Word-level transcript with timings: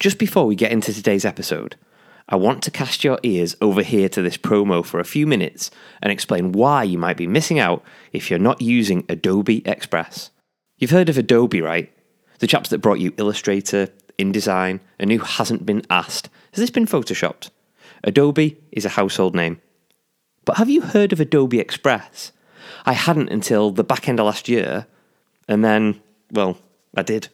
Just 0.00 0.16
before 0.16 0.46
we 0.46 0.54
get 0.54 0.72
into 0.72 0.94
today's 0.94 1.26
episode, 1.26 1.76
I 2.26 2.36
want 2.36 2.62
to 2.62 2.70
cast 2.70 3.04
your 3.04 3.20
ears 3.22 3.54
over 3.60 3.82
here 3.82 4.08
to 4.08 4.22
this 4.22 4.38
promo 4.38 4.82
for 4.82 4.98
a 4.98 5.04
few 5.04 5.26
minutes 5.26 5.70
and 6.00 6.10
explain 6.10 6.52
why 6.52 6.84
you 6.84 6.96
might 6.96 7.18
be 7.18 7.26
missing 7.26 7.58
out 7.58 7.84
if 8.10 8.30
you're 8.30 8.38
not 8.38 8.62
using 8.62 9.04
Adobe 9.10 9.60
Express. 9.66 10.30
You've 10.78 10.90
heard 10.90 11.10
of 11.10 11.18
Adobe, 11.18 11.60
right? 11.60 11.92
The 12.38 12.46
chaps 12.46 12.70
that 12.70 12.78
brought 12.78 12.98
you 12.98 13.12
Illustrator, 13.18 13.90
InDesign, 14.18 14.80
and 14.98 15.12
who 15.12 15.18
hasn't 15.18 15.66
been 15.66 15.84
asked, 15.90 16.30
has 16.54 16.62
this 16.62 16.70
been 16.70 16.86
photoshopped? 16.86 17.50
Adobe 18.02 18.56
is 18.72 18.86
a 18.86 18.90
household 18.90 19.34
name. 19.34 19.60
But 20.46 20.56
have 20.56 20.70
you 20.70 20.80
heard 20.80 21.12
of 21.12 21.20
Adobe 21.20 21.60
Express? 21.60 22.32
I 22.86 22.94
hadn't 22.94 23.28
until 23.28 23.70
the 23.70 23.84
back 23.84 24.08
end 24.08 24.18
of 24.18 24.24
last 24.24 24.48
year, 24.48 24.86
and 25.46 25.62
then, 25.62 26.00
well, 26.32 26.56
I 26.96 27.02
did. 27.02 27.28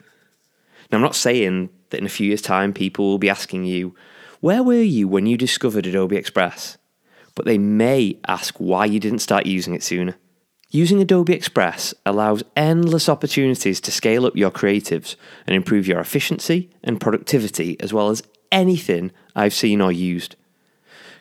Now, 0.90 0.98
I'm 0.98 1.02
not 1.02 1.14
saying 1.14 1.70
that 1.90 2.00
in 2.00 2.06
a 2.06 2.10
few 2.10 2.28
years' 2.28 2.42
time 2.42 2.72
people 2.72 3.06
will 3.06 3.18
be 3.18 3.30
asking 3.30 3.64
you, 3.64 3.94
where 4.40 4.62
were 4.62 4.82
you 4.82 5.08
when 5.08 5.26
you 5.26 5.36
discovered 5.36 5.86
Adobe 5.86 6.16
Express? 6.16 6.78
But 7.34 7.44
they 7.46 7.58
may 7.58 8.18
ask 8.26 8.56
why 8.56 8.86
you 8.86 9.00
didn't 9.00 9.20
start 9.20 9.46
using 9.46 9.74
it 9.74 9.82
sooner. 9.82 10.16
Using 10.70 11.00
Adobe 11.00 11.32
Express 11.32 11.94
allows 12.04 12.42
endless 12.56 13.08
opportunities 13.08 13.80
to 13.80 13.92
scale 13.92 14.26
up 14.26 14.36
your 14.36 14.50
creatives 14.50 15.16
and 15.46 15.54
improve 15.54 15.86
your 15.86 16.00
efficiency 16.00 16.70
and 16.82 17.00
productivity 17.00 17.78
as 17.80 17.92
well 17.92 18.10
as 18.10 18.22
anything 18.50 19.12
I've 19.34 19.54
seen 19.54 19.80
or 19.80 19.92
used. 19.92 20.34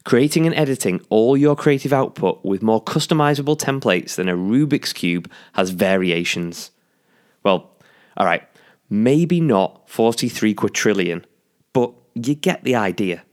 Creating 0.04 0.46
and 0.46 0.56
editing 0.56 1.02
all 1.10 1.38
your 1.38 1.56
creative 1.56 1.94
output 1.94 2.44
with 2.44 2.62
more 2.62 2.84
customizable 2.84 3.58
templates 3.58 4.16
than 4.16 4.30
a 4.30 4.36
Rubik's 4.36 4.94
Cube 4.94 5.32
has 5.54 5.70
variations. 5.70 6.72
Well, 7.44 7.72
alright, 8.20 8.44
maybe 8.90 9.40
not 9.42 9.90
43 9.90 10.54
quadrillion, 10.54 11.26
but 11.74 11.94
you 12.14 12.36
get 12.36 12.64
the 12.64 12.76
idea. 12.76 13.24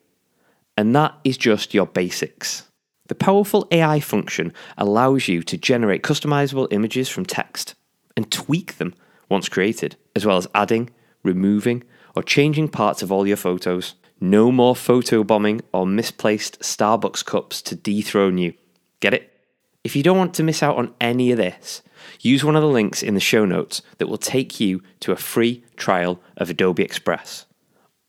And 0.76 0.94
that 0.94 1.14
is 1.24 1.36
just 1.36 1.74
your 1.74 1.86
basics. 1.86 2.68
The 3.08 3.14
powerful 3.14 3.68
AI 3.70 4.00
function 4.00 4.52
allows 4.78 5.28
you 5.28 5.42
to 5.42 5.58
generate 5.58 6.02
customizable 6.02 6.68
images 6.70 7.08
from 7.08 7.26
text 7.26 7.74
and 8.16 8.30
tweak 8.30 8.78
them 8.78 8.94
once 9.28 9.48
created, 9.48 9.96
as 10.16 10.24
well 10.24 10.36
as 10.36 10.48
adding, 10.54 10.90
removing, 11.22 11.84
or 12.14 12.22
changing 12.22 12.68
parts 12.68 13.02
of 13.02 13.10
all 13.10 13.26
your 13.26 13.36
photos. 13.36 13.94
No 14.20 14.52
more 14.52 14.76
photo 14.76 15.24
bombing 15.24 15.62
or 15.72 15.86
misplaced 15.86 16.60
Starbucks 16.60 17.24
cups 17.24 17.60
to 17.62 17.74
dethrone 17.74 18.38
you. 18.38 18.54
Get 19.00 19.14
it? 19.14 19.31
If 19.84 19.96
you 19.96 20.02
don't 20.02 20.18
want 20.18 20.34
to 20.34 20.44
miss 20.44 20.62
out 20.62 20.76
on 20.76 20.94
any 21.00 21.32
of 21.32 21.38
this, 21.38 21.82
use 22.20 22.44
one 22.44 22.54
of 22.54 22.62
the 22.62 22.68
links 22.68 23.02
in 23.02 23.14
the 23.14 23.20
show 23.20 23.44
notes 23.44 23.82
that 23.98 24.06
will 24.06 24.18
take 24.18 24.60
you 24.60 24.80
to 25.00 25.10
a 25.10 25.16
free 25.16 25.64
trial 25.76 26.20
of 26.36 26.48
Adobe 26.48 26.84
Express. 26.84 27.46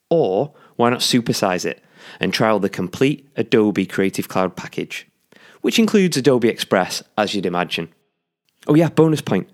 Or 0.09 0.53
why 0.75 0.91
not 0.91 0.99
supersize 0.99 1.65
it 1.65 1.83
and 2.19 2.31
trial 2.31 2.59
the 2.59 2.69
complete 2.69 3.27
Adobe 3.35 3.87
Creative 3.87 4.27
Cloud 4.27 4.55
package, 4.55 5.07
which 5.61 5.79
includes 5.79 6.15
Adobe 6.15 6.47
Express, 6.47 7.01
as 7.17 7.33
you'd 7.33 7.45
imagine. 7.45 7.89
Oh, 8.67 8.75
yeah, 8.75 8.89
bonus 8.89 9.21
point. 9.21 9.49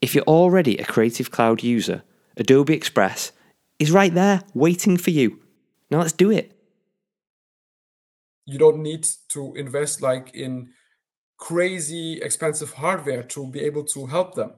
If 0.00 0.14
you're 0.14 0.24
already 0.24 0.78
a 0.78 0.84
Creative 0.84 1.30
Cloud 1.30 1.62
user, 1.62 2.02
Adobe 2.38 2.72
Express 2.72 3.32
is 3.78 3.90
right 3.90 4.14
there 4.14 4.42
waiting 4.54 4.96
for 4.96 5.10
you. 5.10 5.40
Now 5.90 5.98
let's 5.98 6.12
do 6.12 6.30
it. 6.30 6.52
You 8.46 8.58
don't 8.58 8.82
need 8.82 9.06
to 9.30 9.54
invest 9.54 10.00
like 10.00 10.34
in 10.34 10.70
crazy 11.38 12.20
expensive 12.20 12.74
hardware 12.74 13.22
to 13.22 13.46
be 13.46 13.60
able 13.60 13.84
to 13.84 14.06
help 14.06 14.34
them. 14.34 14.52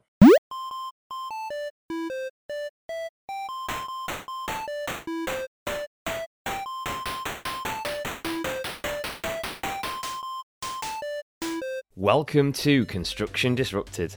Welcome 11.94 12.54
to 12.54 12.86
Construction 12.86 13.54
Disrupted, 13.54 14.16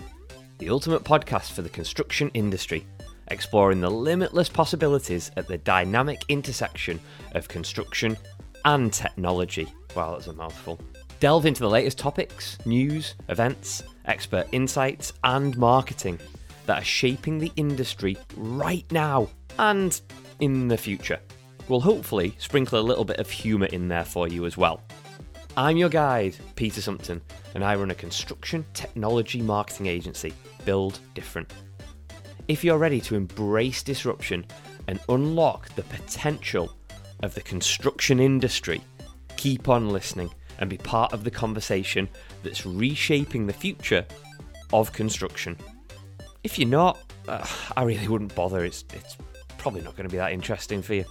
the 0.57 0.69
ultimate 0.69 1.03
podcast 1.03 1.51
for 1.51 1.61
the 1.61 1.69
construction 1.69 2.31
industry, 2.33 2.85
exploring 3.27 3.81
the 3.81 3.91
limitless 3.91 4.47
possibilities 4.47 5.31
at 5.35 5.49
the 5.49 5.57
dynamic 5.57 6.21
intersection 6.29 7.01
of 7.33 7.49
construction 7.49 8.17
and 8.63 8.93
technology. 8.93 9.67
Wow, 9.97 10.13
that's 10.13 10.27
a 10.27 10.33
mouthful. 10.33 10.79
Delve 11.23 11.45
into 11.45 11.61
the 11.61 11.69
latest 11.69 11.97
topics, 11.97 12.57
news, 12.65 13.15
events, 13.29 13.81
expert 14.03 14.45
insights, 14.51 15.13
and 15.23 15.57
marketing 15.57 16.19
that 16.65 16.81
are 16.81 16.85
shaping 16.85 17.39
the 17.39 17.49
industry 17.55 18.17
right 18.35 18.83
now 18.91 19.29
and 19.57 20.01
in 20.41 20.67
the 20.67 20.75
future. 20.75 21.21
We'll 21.69 21.79
hopefully 21.79 22.35
sprinkle 22.39 22.77
a 22.77 22.81
little 22.81 23.05
bit 23.05 23.19
of 23.19 23.29
humour 23.29 23.67
in 23.67 23.87
there 23.87 24.03
for 24.03 24.27
you 24.27 24.45
as 24.45 24.57
well. 24.57 24.81
I'm 25.55 25.77
your 25.77 25.87
guide, 25.87 26.35
Peter 26.57 26.81
Sumpton, 26.81 27.21
and 27.55 27.63
I 27.63 27.75
run 27.75 27.91
a 27.91 27.95
construction 27.95 28.65
technology 28.73 29.41
marketing 29.41 29.85
agency, 29.85 30.33
Build 30.65 30.99
Different. 31.13 31.53
If 32.49 32.65
you're 32.65 32.77
ready 32.77 32.99
to 32.99 33.15
embrace 33.15 33.81
disruption 33.81 34.45
and 34.89 34.99
unlock 35.07 35.73
the 35.75 35.83
potential 35.83 36.75
of 37.21 37.33
the 37.33 37.41
construction 37.43 38.19
industry, 38.19 38.81
keep 39.37 39.69
on 39.69 39.87
listening 39.87 40.29
and 40.59 40.69
be 40.69 40.77
part 40.77 41.13
of 41.13 41.23
the 41.23 41.31
conversation 41.31 42.07
that's 42.43 42.65
reshaping 42.65 43.47
the 43.47 43.53
future 43.53 44.05
of 44.71 44.93
construction. 44.93 45.57
If 46.43 46.59
you're 46.59 46.67
not, 46.67 46.99
uh, 47.27 47.45
I 47.75 47.83
really 47.83 48.07
wouldn't 48.07 48.35
bother. 48.35 48.63
It's, 48.63 48.83
it's 48.93 49.17
probably 49.57 49.81
not 49.81 49.95
going 49.95 50.07
to 50.07 50.11
be 50.11 50.17
that 50.17 50.31
interesting 50.31 50.81
for 50.81 50.93
you. 50.93 51.05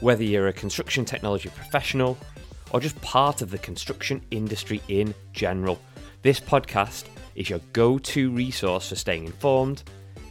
Whether 0.00 0.24
you're 0.24 0.48
a 0.48 0.52
construction 0.52 1.04
technology 1.04 1.50
professional, 1.50 2.18
or 2.70 2.80
just 2.80 3.00
part 3.02 3.42
of 3.42 3.50
the 3.50 3.58
construction 3.58 4.22
industry 4.30 4.80
in 4.88 5.14
general. 5.32 5.80
This 6.22 6.40
podcast 6.40 7.04
is 7.34 7.50
your 7.50 7.60
go 7.72 7.98
to 7.98 8.30
resource 8.30 8.88
for 8.88 8.96
staying 8.96 9.26
informed, 9.26 9.82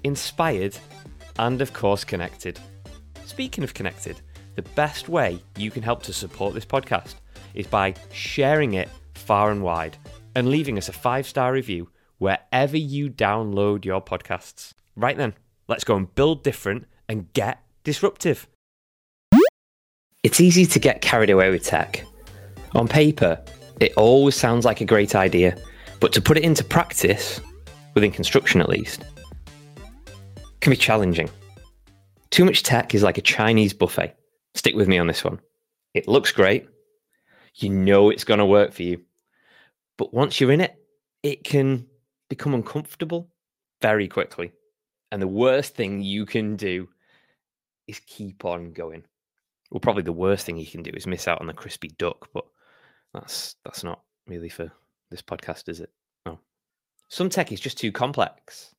inspired, 0.03 0.77
and 1.37 1.61
of 1.61 1.73
course, 1.73 2.03
connected. 2.03 2.59
Speaking 3.25 3.63
of 3.63 3.73
connected, 3.73 4.21
the 4.55 4.61
best 4.61 5.09
way 5.09 5.41
you 5.57 5.71
can 5.71 5.83
help 5.83 6.03
to 6.03 6.13
support 6.13 6.53
this 6.53 6.65
podcast 6.65 7.15
is 7.53 7.67
by 7.67 7.93
sharing 8.11 8.73
it 8.73 8.89
far 9.13 9.51
and 9.51 9.63
wide 9.63 9.97
and 10.35 10.49
leaving 10.49 10.77
us 10.77 10.89
a 10.89 10.93
five 10.93 11.27
star 11.27 11.51
review 11.53 11.89
wherever 12.17 12.77
you 12.77 13.09
download 13.09 13.85
your 13.85 14.01
podcasts. 14.01 14.73
Right 14.95 15.17
then, 15.17 15.33
let's 15.67 15.83
go 15.83 15.95
and 15.95 16.13
build 16.15 16.43
different 16.43 16.85
and 17.07 17.31
get 17.33 17.61
disruptive. 17.83 18.47
It's 20.23 20.41
easy 20.41 20.65
to 20.65 20.79
get 20.79 21.01
carried 21.01 21.29
away 21.29 21.49
with 21.49 21.63
tech 21.63 22.03
on 22.75 22.87
paper, 22.87 23.41
it 23.79 23.93
always 23.95 24.35
sounds 24.35 24.65
like 24.65 24.81
a 24.81 24.85
great 24.85 25.15
idea, 25.15 25.57
but 25.99 26.13
to 26.13 26.21
put 26.21 26.37
it 26.37 26.43
into 26.43 26.63
practice, 26.63 27.41
within 27.93 28.11
construction 28.11 28.61
at 28.61 28.69
least, 28.69 29.03
can 30.61 30.71
be 30.71 30.77
challenging. 30.77 31.29
Too 32.29 32.45
much 32.45 32.63
tech 32.63 32.93
is 32.93 33.03
like 33.03 33.17
a 33.17 33.21
Chinese 33.21 33.73
buffet. 33.73 34.15
Stick 34.55 34.75
with 34.75 34.87
me 34.87 34.99
on 34.99 35.07
this 35.07 35.23
one. 35.23 35.39
It 35.93 36.07
looks 36.07 36.31
great. 36.31 36.67
You 37.61 37.69
know 37.69 38.09
it's 38.09 38.23
going 38.23 38.39
to 38.39 38.45
work 38.45 38.73
for 38.73 38.83
you. 38.83 39.01
But 39.97 40.13
once 40.13 40.39
you're 40.39 40.51
in 40.51 40.61
it, 40.61 40.75
it 41.23 41.43
can 41.43 41.85
become 42.29 42.53
uncomfortable 42.53 43.29
very 43.81 44.07
quickly. 44.07 44.53
And 45.11 45.21
the 45.21 45.27
worst 45.27 45.75
thing 45.75 46.01
you 46.01 46.25
can 46.25 46.55
do 46.55 46.87
is 47.87 47.99
keep 47.99 48.45
on 48.45 48.71
going. 48.71 49.03
Well, 49.71 49.79
probably 49.79 50.03
the 50.03 50.13
worst 50.13 50.45
thing 50.45 50.57
you 50.57 50.65
can 50.65 50.83
do 50.83 50.91
is 50.93 51.05
miss 51.05 51.27
out 51.27 51.41
on 51.41 51.47
the 51.47 51.53
crispy 51.53 51.89
duck, 51.97 52.29
but 52.33 52.45
that's 53.13 53.55
that's 53.65 53.83
not 53.83 54.01
really 54.27 54.49
for 54.49 54.71
this 55.09 55.21
podcast, 55.21 55.67
is 55.67 55.79
it? 55.79 55.91
No. 56.25 56.39
Some 57.09 57.29
tech 57.29 57.51
is 57.51 57.59
just 57.59 57.77
too 57.77 57.91
complex, 57.91 58.73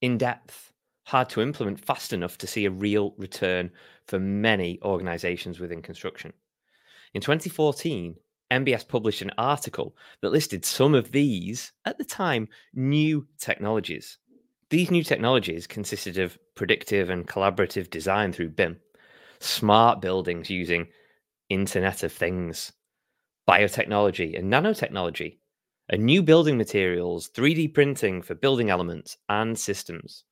in 0.00 0.18
depth, 0.18 0.72
hard 1.04 1.28
to 1.30 1.40
implement 1.40 1.84
fast 1.84 2.12
enough 2.12 2.38
to 2.38 2.46
see 2.46 2.66
a 2.66 2.70
real 2.70 3.14
return 3.16 3.70
for 4.06 4.18
many 4.18 4.78
organizations 4.82 5.58
within 5.58 5.82
construction. 5.82 6.32
In 7.14 7.20
2014, 7.20 8.16
NBS 8.50 8.88
published 8.88 9.20
an 9.22 9.32
article 9.36 9.94
that 10.22 10.32
listed 10.32 10.64
some 10.64 10.94
of 10.94 11.12
these, 11.12 11.72
at 11.84 11.98
the 11.98 12.04
time, 12.04 12.48
new 12.74 13.26
technologies. 13.38 14.18
These 14.70 14.90
new 14.90 15.04
technologies 15.04 15.66
consisted 15.66 16.16
of 16.16 16.38
predictive 16.54 17.10
and 17.10 17.28
collaborative 17.28 17.90
design 17.90 18.32
through 18.32 18.50
BIM, 18.50 18.78
smart 19.40 20.00
buildings 20.00 20.48
using 20.48 20.88
Internet 21.50 22.02
of 22.02 22.12
Things, 22.12 22.72
biotechnology 23.46 24.38
and 24.38 24.50
nanotechnology, 24.50 25.38
and 25.90 26.02
new 26.02 26.22
building 26.22 26.56
materials, 26.56 27.28
3D 27.34 27.74
printing 27.74 28.22
for 28.22 28.34
building 28.34 28.70
elements 28.70 29.18
and 29.28 29.58
systems. 29.58 30.24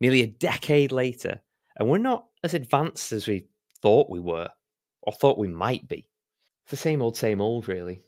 Nearly 0.00 0.22
a 0.22 0.26
decade 0.26 0.92
later, 0.92 1.40
and 1.78 1.88
we're 1.88 1.98
not 1.98 2.26
as 2.44 2.52
advanced 2.52 3.12
as 3.12 3.26
we 3.26 3.46
thought 3.80 4.10
we 4.10 4.20
were 4.20 4.50
or 5.06 5.12
thought 5.12 5.38
we 5.38 5.48
might 5.48 5.88
be. 5.88 6.06
It's 6.64 6.72
the 6.72 6.76
same 6.76 7.00
old, 7.00 7.16
same 7.16 7.40
old, 7.40 7.68
really. 7.68 8.02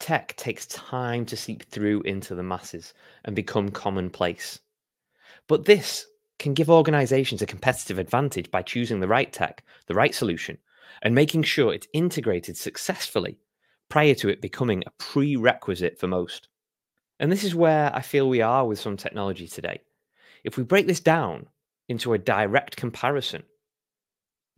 Tech 0.00 0.34
takes 0.36 0.66
time 0.66 1.24
to 1.26 1.36
seep 1.36 1.64
through 1.70 2.02
into 2.02 2.34
the 2.34 2.42
masses 2.42 2.94
and 3.24 3.36
become 3.36 3.70
commonplace. 3.70 4.58
But 5.46 5.66
this 5.66 6.06
can 6.38 6.54
give 6.54 6.70
organizations 6.70 7.42
a 7.42 7.46
competitive 7.46 7.98
advantage 7.98 8.50
by 8.50 8.62
choosing 8.62 9.00
the 9.00 9.08
right 9.08 9.32
tech, 9.32 9.62
the 9.86 9.94
right 9.94 10.14
solution, 10.14 10.58
and 11.02 11.14
making 11.14 11.42
sure 11.42 11.72
it's 11.72 11.86
integrated 11.92 12.56
successfully 12.56 13.38
prior 13.88 14.14
to 14.14 14.28
it 14.28 14.40
becoming 14.40 14.82
a 14.86 14.90
prerequisite 14.98 15.98
for 15.98 16.08
most. 16.08 16.48
And 17.20 17.30
this 17.30 17.44
is 17.44 17.54
where 17.54 17.94
I 17.94 18.00
feel 18.00 18.28
we 18.28 18.40
are 18.40 18.66
with 18.66 18.80
some 18.80 18.96
technology 18.96 19.46
today. 19.46 19.80
If 20.42 20.56
we 20.56 20.64
break 20.64 20.86
this 20.86 21.00
down 21.00 21.46
into 21.88 22.12
a 22.12 22.18
direct 22.18 22.76
comparison, 22.76 23.44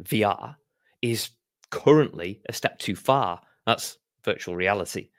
VR 0.02 0.56
is 1.02 1.30
currently 1.70 2.40
a 2.48 2.52
step 2.52 2.78
too 2.78 2.94
far. 2.96 3.40
That's 3.66 3.98
virtual 4.24 4.56
reality. 4.56 5.10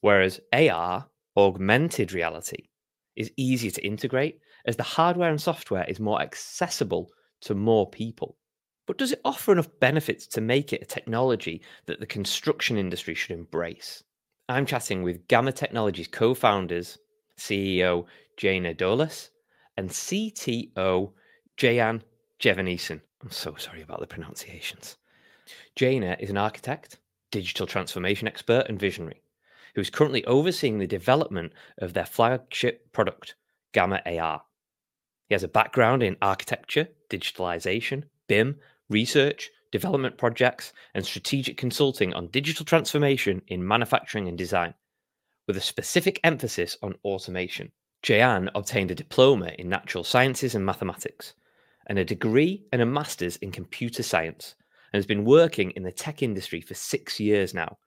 Whereas 0.00 0.40
AR, 0.52 1.08
augmented 1.36 2.12
reality, 2.12 2.68
is 3.16 3.32
easier 3.36 3.70
to 3.72 3.86
integrate 3.86 4.40
as 4.64 4.76
the 4.76 4.82
hardware 4.82 5.30
and 5.30 5.40
software 5.40 5.84
is 5.88 6.00
more 6.00 6.20
accessible 6.20 7.10
to 7.42 7.54
more 7.54 7.88
people. 7.88 8.36
But 8.86 8.98
does 8.98 9.12
it 9.12 9.20
offer 9.24 9.52
enough 9.52 9.68
benefits 9.80 10.26
to 10.28 10.40
make 10.40 10.72
it 10.72 10.82
a 10.82 10.86
technology 10.86 11.62
that 11.86 12.00
the 12.00 12.06
construction 12.06 12.76
industry 12.76 13.14
should 13.14 13.30
embrace? 13.30 14.02
I'm 14.48 14.66
chatting 14.66 15.02
with 15.02 15.28
Gamma 15.28 15.52
Technologies 15.52 16.08
co 16.08 16.34
founders, 16.34 16.98
CEO 17.38 18.06
Jana 18.36 18.74
Dolis 18.74 19.30
and 19.76 19.88
CTO 19.88 21.12
Jayan 21.56 22.02
Jevannesan. 22.40 23.00
I'm 23.22 23.30
so 23.30 23.54
sorry 23.56 23.82
about 23.82 24.00
the 24.00 24.06
pronunciations. 24.06 24.96
Jana 25.76 26.16
is 26.18 26.30
an 26.30 26.36
architect, 26.36 26.98
digital 27.30 27.66
transformation 27.66 28.28
expert, 28.28 28.66
and 28.68 28.78
visionary 28.78 29.22
who 29.74 29.80
is 29.80 29.90
currently 29.90 30.24
overseeing 30.24 30.78
the 30.78 30.86
development 30.86 31.52
of 31.78 31.92
their 31.92 32.06
flagship 32.06 32.92
product, 32.92 33.34
Gamma 33.72 34.02
AR. 34.06 34.42
He 35.28 35.34
has 35.34 35.42
a 35.42 35.48
background 35.48 36.02
in 36.02 36.16
architecture, 36.20 36.88
digitalization, 37.08 38.04
BIM, 38.26 38.56
research, 38.88 39.50
development 39.70 40.18
projects, 40.18 40.72
and 40.94 41.04
strategic 41.06 41.56
consulting 41.56 42.12
on 42.14 42.26
digital 42.28 42.64
transformation 42.64 43.40
in 43.46 43.66
manufacturing 43.66 44.26
and 44.26 44.36
design, 44.36 44.74
with 45.46 45.56
a 45.56 45.60
specific 45.60 46.18
emphasis 46.24 46.76
on 46.82 46.96
automation. 47.04 47.70
Jayan 48.02 48.50
obtained 48.54 48.90
a 48.90 48.94
diploma 48.94 49.52
in 49.58 49.68
natural 49.68 50.02
sciences 50.02 50.54
and 50.54 50.66
mathematics, 50.66 51.34
and 51.86 51.98
a 51.98 52.04
degree 52.04 52.64
and 52.72 52.82
a 52.82 52.86
master's 52.86 53.36
in 53.36 53.52
computer 53.52 54.02
science, 54.02 54.56
and 54.92 54.98
has 54.98 55.06
been 55.06 55.24
working 55.24 55.70
in 55.72 55.82
the 55.82 55.92
tech 55.92 56.22
industry 56.22 56.60
for 56.60 56.74
six 56.74 57.20
years 57.20 57.54
now, 57.54 57.78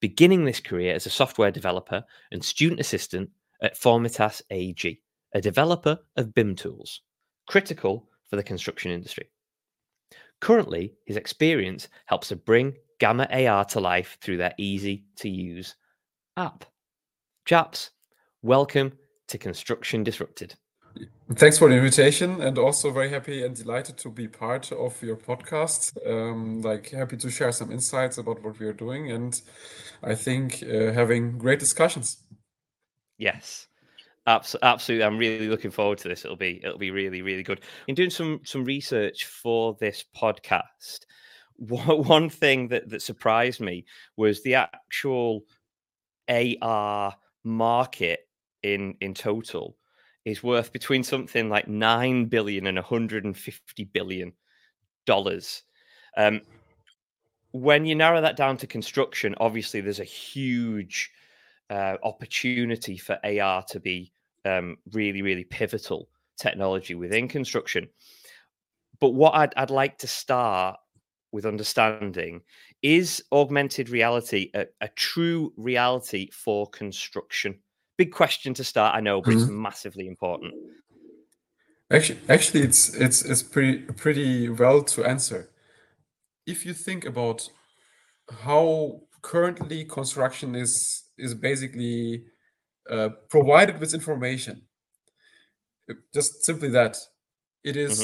beginning 0.00 0.44
this 0.44 0.60
career 0.60 0.94
as 0.94 1.06
a 1.06 1.10
software 1.10 1.50
developer 1.50 2.04
and 2.32 2.44
student 2.44 2.80
assistant 2.80 3.30
at 3.62 3.78
Formitas 3.78 4.42
AG, 4.50 5.00
a 5.34 5.40
developer 5.40 5.98
of 6.16 6.34
BIM 6.34 6.54
tools, 6.54 7.02
critical 7.46 8.08
for 8.28 8.36
the 8.36 8.42
construction 8.42 8.90
industry. 8.90 9.30
Currently, 10.40 10.94
his 11.06 11.16
experience 11.16 11.88
helps 12.06 12.28
to 12.28 12.36
bring 12.36 12.74
Gamma 12.98 13.28
AR 13.30 13.64
to 13.66 13.80
life 13.80 14.18
through 14.20 14.36
their 14.38 14.54
easy 14.58 15.04
to 15.16 15.28
use 15.28 15.76
app. 16.36 16.64
Chaps, 17.44 17.90
welcome 18.42 18.92
to 19.28 19.38
Construction 19.38 20.02
Disrupted. 20.04 20.54
Thanks 21.34 21.58
for 21.58 21.68
the 21.68 21.74
invitation, 21.74 22.40
and 22.40 22.56
also 22.56 22.92
very 22.92 23.10
happy 23.10 23.44
and 23.44 23.54
delighted 23.54 23.96
to 23.98 24.10
be 24.10 24.28
part 24.28 24.70
of 24.70 25.02
your 25.02 25.16
podcast. 25.16 25.96
Um, 26.06 26.62
like 26.62 26.90
happy 26.90 27.16
to 27.16 27.30
share 27.30 27.50
some 27.50 27.72
insights 27.72 28.18
about 28.18 28.44
what 28.44 28.58
we 28.60 28.66
are 28.66 28.72
doing, 28.72 29.10
and 29.10 29.40
I 30.04 30.14
think 30.14 30.62
uh, 30.62 30.92
having 30.92 31.36
great 31.36 31.58
discussions. 31.58 32.18
Yes, 33.18 33.66
absolutely. 34.26 35.04
I'm 35.04 35.18
really 35.18 35.48
looking 35.48 35.72
forward 35.72 35.98
to 35.98 36.08
this. 36.08 36.24
It'll 36.24 36.36
be 36.36 36.60
it'll 36.62 36.78
be 36.78 36.92
really 36.92 37.22
really 37.22 37.42
good. 37.42 37.60
In 37.88 37.96
doing 37.96 38.10
some 38.10 38.40
some 38.44 38.64
research 38.64 39.24
for 39.24 39.76
this 39.80 40.04
podcast, 40.16 41.06
one 41.56 42.30
thing 42.30 42.68
that 42.68 42.88
that 42.88 43.02
surprised 43.02 43.60
me 43.60 43.84
was 44.16 44.44
the 44.44 44.54
actual 44.54 45.42
AR 46.28 47.16
market 47.42 48.20
in 48.62 48.94
in 49.00 49.12
total 49.12 49.76
is 50.26 50.42
worth 50.42 50.72
between 50.72 51.04
something 51.04 51.48
like 51.48 51.68
9 51.68 52.26
billion 52.26 52.66
and 52.66 52.76
150 52.76 53.84
billion 53.84 54.32
dollars. 55.06 55.62
Um, 56.16 56.42
when 57.52 57.86
you 57.86 57.94
narrow 57.94 58.20
that 58.20 58.36
down 58.36 58.58
to 58.58 58.66
construction 58.66 59.34
obviously 59.38 59.80
there's 59.80 60.00
a 60.00 60.04
huge 60.04 61.10
uh, 61.70 61.96
opportunity 62.02 62.98
for 62.98 63.18
ar 63.24 63.62
to 63.68 63.80
be 63.80 64.12
um, 64.44 64.76
really 64.92 65.22
really 65.22 65.44
pivotal 65.44 66.08
technology 66.36 66.94
within 66.94 67.28
construction. 67.28 67.88
But 68.98 69.10
what 69.10 69.34
I'd, 69.34 69.54
I'd 69.56 69.70
like 69.70 69.98
to 69.98 70.08
start 70.08 70.76
with 71.32 71.46
understanding 71.46 72.40
is 72.82 73.22
augmented 73.30 73.90
reality 73.90 74.50
a, 74.54 74.66
a 74.80 74.88
true 74.88 75.52
reality 75.56 76.30
for 76.32 76.66
construction 76.68 77.58
big 77.96 78.12
question 78.12 78.54
to 78.54 78.64
start. 78.64 78.94
I 78.94 79.00
know, 79.00 79.20
but 79.20 79.30
mm-hmm. 79.30 79.42
it's 79.42 79.50
massively 79.50 80.06
important. 80.06 80.54
Actually, 81.90 82.18
actually, 82.28 82.62
it's 82.62 82.94
it's 82.94 83.22
it's 83.24 83.42
pretty 83.42 83.78
pretty 83.78 84.48
well 84.48 84.82
to 84.82 85.04
answer. 85.04 85.48
If 86.46 86.66
you 86.66 86.74
think 86.74 87.04
about 87.04 87.48
how 88.40 89.02
currently 89.22 89.84
construction 89.84 90.54
is 90.54 91.04
is 91.16 91.34
basically 91.34 92.24
uh, 92.90 93.10
provided 93.28 93.78
with 93.78 93.94
information, 93.94 94.62
just 96.12 96.44
simply 96.44 96.70
that 96.70 96.96
it 97.62 97.76
is 97.76 98.00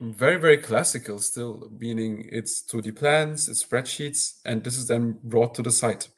mm-hmm. 0.00 0.12
very 0.12 0.36
very 0.36 0.58
classical 0.58 1.20
still, 1.20 1.70
meaning 1.78 2.28
it's 2.32 2.64
2D 2.64 2.96
plans, 2.96 3.48
it's 3.48 3.64
spreadsheets, 3.64 4.40
and 4.44 4.64
this 4.64 4.76
is 4.76 4.88
then 4.88 5.18
brought 5.22 5.54
to 5.54 5.62
the 5.62 5.70
site. 5.70 6.08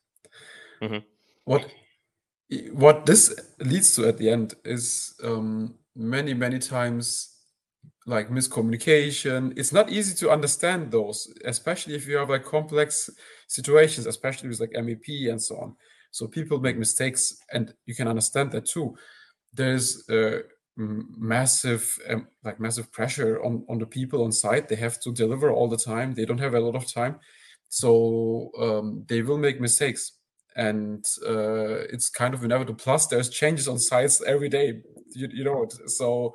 Mm-hmm. 0.82 1.04
What 1.44 1.66
what 2.73 3.06
this 3.06 3.35
leads 3.61 3.94
to 3.94 4.08
at 4.08 4.19
the 4.19 4.29
end 4.29 4.55
is 4.64 5.14
um, 5.23 5.75
many 5.94 6.35
many 6.35 6.58
times 6.58 7.37
like 8.06 8.29
miscommunication. 8.29 9.52
It's 9.56 9.73
not 9.73 9.91
easy 9.91 10.14
to 10.17 10.31
understand 10.31 10.91
those 10.91 11.32
especially 11.44 11.94
if 11.94 12.08
you 12.08 12.17
have 12.17 12.31
like 12.31 12.44
complex 12.44 13.08
situations 13.47 14.06
especially 14.06 14.49
with 14.49 14.61
like 14.61 14.73
mep 14.73 15.05
and 15.08 15.41
so 15.41 15.56
on. 15.58 15.76
So 16.11 16.26
people 16.26 16.58
make 16.58 16.76
mistakes 16.76 17.37
and 17.52 17.73
you 17.87 17.94
can 17.94 18.08
understand 18.08 18.50
that 18.52 18.67
too. 18.67 18.97
There's 19.55 20.08
a 20.08 20.41
massive 20.76 21.97
um, 22.08 22.26
like 22.43 22.58
massive 22.58 22.91
pressure 22.91 23.43
on 23.44 23.64
on 23.69 23.79
the 23.79 23.87
people 23.87 24.25
on 24.25 24.32
site. 24.32 24.69
They 24.69 24.76
have 24.76 25.00
to 25.02 25.12
deliver 25.12 25.52
all 25.52 25.69
the 25.69 25.76
time. 25.76 26.14
They 26.14 26.25
don't 26.25 26.41
have 26.41 26.55
a 26.55 26.61
lot 26.61 26.75
of 26.75 26.93
time. 26.93 27.20
So 27.69 28.50
um, 28.59 29.04
they 29.07 29.23
will 29.23 29.38
make 29.38 29.61
mistakes 29.61 30.20
and 30.57 31.04
uh, 31.26 31.87
it's 31.92 32.09
kind 32.09 32.35
of 32.35 32.45
inevitable. 32.45 32.75
Plus, 32.75 33.07
there's 33.07 33.28
changes 33.28 33.69
on 33.69 33.78
sites 33.78 34.23
every 34.23 34.49
day. 34.49 34.80
You, 35.14 35.28
you 35.33 35.45
know, 35.45 35.69
so 35.87 36.35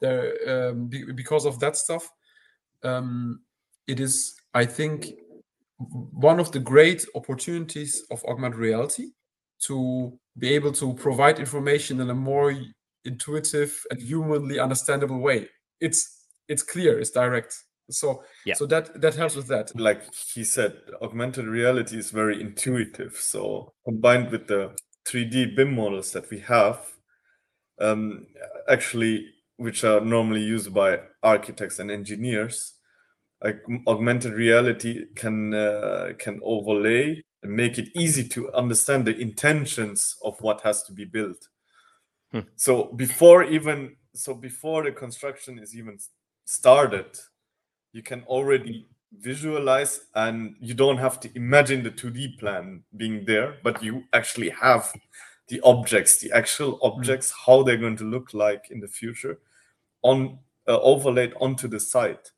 there 0.00 0.34
um, 0.70 0.88
be, 0.88 1.04
because 1.12 1.46
of 1.46 1.58
that 1.60 1.76
stuff, 1.76 2.08
um, 2.82 3.40
it 3.86 4.00
is 4.00 4.34
I 4.54 4.64
think 4.64 5.12
one 5.78 6.38
of 6.38 6.52
the 6.52 6.60
great 6.60 7.04
opportunities 7.14 8.04
of 8.10 8.24
augmented 8.24 8.58
reality 8.58 9.08
to 9.66 10.18
be 10.38 10.54
able 10.54 10.72
to 10.72 10.94
provide 10.94 11.38
information 11.38 12.00
in 12.00 12.10
a 12.10 12.14
more 12.14 12.54
intuitive 13.04 13.80
and 13.90 14.00
humanly 14.00 14.58
understandable 14.58 15.18
way. 15.18 15.48
It's 15.80 16.26
it's 16.48 16.62
clear, 16.62 16.98
it's 16.98 17.10
direct. 17.10 17.56
So 17.90 18.24
yeah. 18.46 18.54
so 18.54 18.66
that 18.66 19.00
that 19.00 19.14
helps 19.14 19.36
with 19.36 19.48
that. 19.48 19.72
Like 19.78 20.02
he 20.14 20.44
said, 20.44 20.76
augmented 21.00 21.46
reality 21.46 21.98
is 21.98 22.10
very 22.10 22.40
intuitive. 22.40 23.16
So 23.16 23.72
combined 23.84 24.30
with 24.30 24.46
the 24.46 24.74
3D 25.04 25.56
BIM 25.56 25.74
models 25.74 26.12
that 26.12 26.30
we 26.30 26.40
have, 26.40 26.80
um, 27.80 28.26
actually, 28.68 29.26
which 29.56 29.84
are 29.84 30.00
normally 30.00 30.42
used 30.42 30.72
by 30.72 31.00
architects 31.22 31.78
and 31.78 31.90
engineers, 31.90 32.74
like 33.42 33.62
augmented 33.86 34.32
reality 34.32 35.06
can 35.14 35.54
uh, 35.54 36.12
can 36.18 36.40
overlay 36.42 37.22
and 37.42 37.52
make 37.52 37.78
it 37.78 37.88
easy 37.94 38.26
to 38.28 38.52
understand 38.52 39.04
the 39.04 39.16
intentions 39.18 40.16
of 40.22 40.40
what 40.40 40.60
has 40.62 40.82
to 40.84 40.92
be 40.92 41.04
built. 41.04 41.48
Hmm. 42.30 42.40
So 42.56 42.84
before 42.96 43.44
even 43.44 43.96
so 44.14 44.34
before 44.34 44.84
the 44.84 44.92
construction 44.92 45.58
is 45.58 45.74
even 45.74 45.98
started, 46.44 47.06
you 47.92 48.02
can 48.02 48.22
already 48.24 48.86
visualize 49.18 50.00
and 50.14 50.56
you 50.60 50.74
don't 50.74 50.96
have 50.96 51.20
to 51.20 51.30
imagine 51.36 51.82
the 51.82 51.90
2D 51.90 52.38
plan 52.38 52.82
being 52.96 53.24
there, 53.26 53.56
but 53.62 53.82
you 53.82 54.04
actually 54.12 54.50
have 54.50 54.92
the 55.48 55.60
objects, 55.62 56.18
the 56.18 56.32
actual 56.32 56.78
mm. 56.78 56.80
objects, 56.82 57.32
how 57.46 57.62
they're 57.62 57.76
going 57.76 57.96
to 57.96 58.04
look 58.04 58.32
like 58.32 58.70
in 58.70 58.80
the 58.80 58.88
future 58.88 59.38
on 60.02 60.38
uh, 60.66 60.80
overlaid 60.80 61.34
onto 61.40 61.68
the 61.68 61.78
site. 61.80 62.30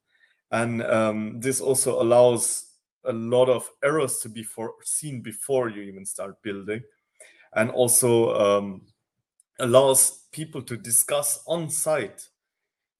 And 0.50 0.82
um, 0.82 1.40
this 1.40 1.60
also 1.60 2.02
allows 2.02 2.66
a 3.04 3.12
lot 3.12 3.48
of 3.48 3.68
errors 3.82 4.18
to 4.20 4.28
be 4.28 4.42
foreseen 4.42 5.20
before 5.20 5.68
you 5.68 5.82
even 5.82 6.04
start 6.04 6.42
building 6.42 6.82
and 7.54 7.70
also 7.70 8.34
um, 8.34 8.82
allows 9.58 10.24
people 10.32 10.62
to 10.62 10.76
discuss 10.76 11.42
on 11.46 11.68
site 11.70 12.28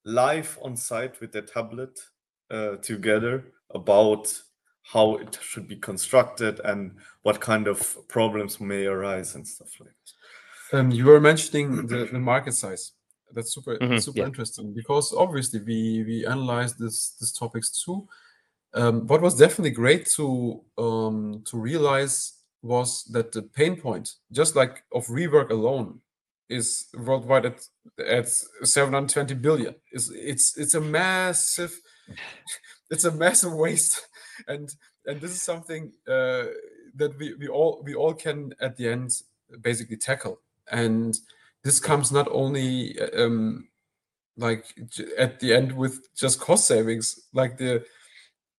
live 0.05 0.59
on 0.63 0.77
site 0.77 1.19
with 1.21 1.33
their 1.33 1.43
tablet 1.43 1.99
uh, 2.51 2.77
together 2.77 3.53
about 3.71 4.43
how 4.93 5.17
it 5.17 5.39
should 5.41 5.67
be 5.67 5.77
constructed 5.77 6.61
and 6.65 6.99
what 7.23 7.41
kind 7.41 7.67
of 7.67 7.97
problems 8.09 8.61
may 8.61 8.85
arise 8.87 9.35
and 9.35 9.47
stuff 9.49 9.71
like 9.81 9.91
that. 10.71 10.79
Um, 10.79 10.91
you 10.91 11.07
were 11.07 11.21
mentioning 11.21 11.87
the, 11.87 12.07
the 12.07 12.19
market 12.19 12.53
size. 12.53 12.93
That's 13.33 13.53
super 13.55 13.81
Mhm, 13.81 13.99
super 13.99 14.19
yeah. 14.19 14.27
interesting 14.27 14.73
because 14.75 15.13
obviously 15.13 15.61
we 15.61 16.05
we 16.05 16.27
analyzed 16.27 16.79
this 16.79 17.17
these 17.21 17.33
topics 17.33 17.83
too. 17.85 18.07
Um, 18.75 19.07
what 19.07 19.23
was 19.23 19.37
definitely 19.37 19.71
great 19.73 20.07
to 20.17 20.65
um, 20.79 21.43
to 21.47 21.59
realize 21.59 22.35
was 22.63 23.05
that 23.13 23.33
the 23.33 23.43
pain 23.43 23.81
point, 23.81 24.11
just 24.33 24.57
like 24.57 24.85
of 24.93 25.07
rework 25.07 25.51
alone, 25.51 26.01
is 26.49 26.87
worldwide 26.95 27.47
at 27.47 27.69
at 28.05 28.29
720 28.29 29.35
billion. 29.35 29.75
Is 29.93 30.11
it's 30.15 30.57
it's 30.57 30.75
a 30.75 30.81
massive 30.81 31.81
it's 32.91 33.05
a 33.05 33.13
massive 33.13 33.53
waste, 33.53 34.07
and 34.49 34.75
and 35.07 35.21
this 35.21 35.33
is 35.33 35.43
something 35.43 35.93
uh, 36.09 36.45
that 36.97 37.17
we 37.19 37.35
we 37.35 37.49
all 37.49 37.83
we 37.85 37.95
all 37.95 38.15
can 38.15 38.55
at 38.61 38.77
the 38.77 38.89
end 38.89 39.11
basically 39.61 39.97
tackle. 39.97 40.41
And 40.71 41.17
this 41.63 41.81
comes 41.81 42.13
not 42.13 42.29
only 42.31 42.99
um, 43.17 43.69
like 44.37 44.67
at 45.19 45.41
the 45.41 45.55
end 45.55 45.73
with 45.73 46.15
just 46.15 46.41
cost 46.41 46.67
savings 46.67 47.21
like 47.33 47.57
the 47.59 47.85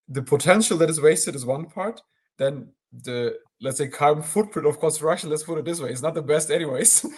the 0.08 0.22
potential 0.22 0.78
that 0.78 0.90
is 0.90 1.02
wasted 1.02 1.36
is 1.36 1.46
one 1.46 1.66
part. 1.66 2.02
Then 2.38 2.70
the 2.92 3.38
let's 3.62 3.78
say 3.78 3.88
carbon 3.88 4.24
footprint 4.24 4.68
of 4.68 4.80
construction 4.80 5.30
let's 5.30 5.44
put 5.44 5.58
it 5.58 5.66
this 5.66 5.80
way 5.80 5.90
it's 5.90 6.02
not 6.02 6.14
the 6.14 6.22
best 6.22 6.52
anyways. 6.52 7.06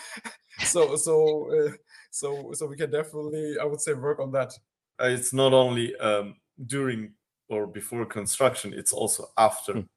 So 0.64 0.96
so 0.96 1.50
uh, 1.56 1.72
so 2.10 2.52
so 2.54 2.66
we 2.66 2.76
can 2.76 2.90
definitely 2.90 3.58
i 3.62 3.64
would 3.64 3.80
say 3.80 3.94
work 3.94 4.20
on 4.20 4.32
that. 4.32 4.52
Uh, 4.52 4.77
it's 5.00 5.34
not 5.34 5.54
only 5.54 5.96
um, 5.98 6.36
during 6.66 7.14
or 7.50 7.68
before 7.68 8.06
construction 8.06 8.74
it's 8.74 8.92
also 8.94 9.26
after 9.38 9.74
Mm. 9.74 9.88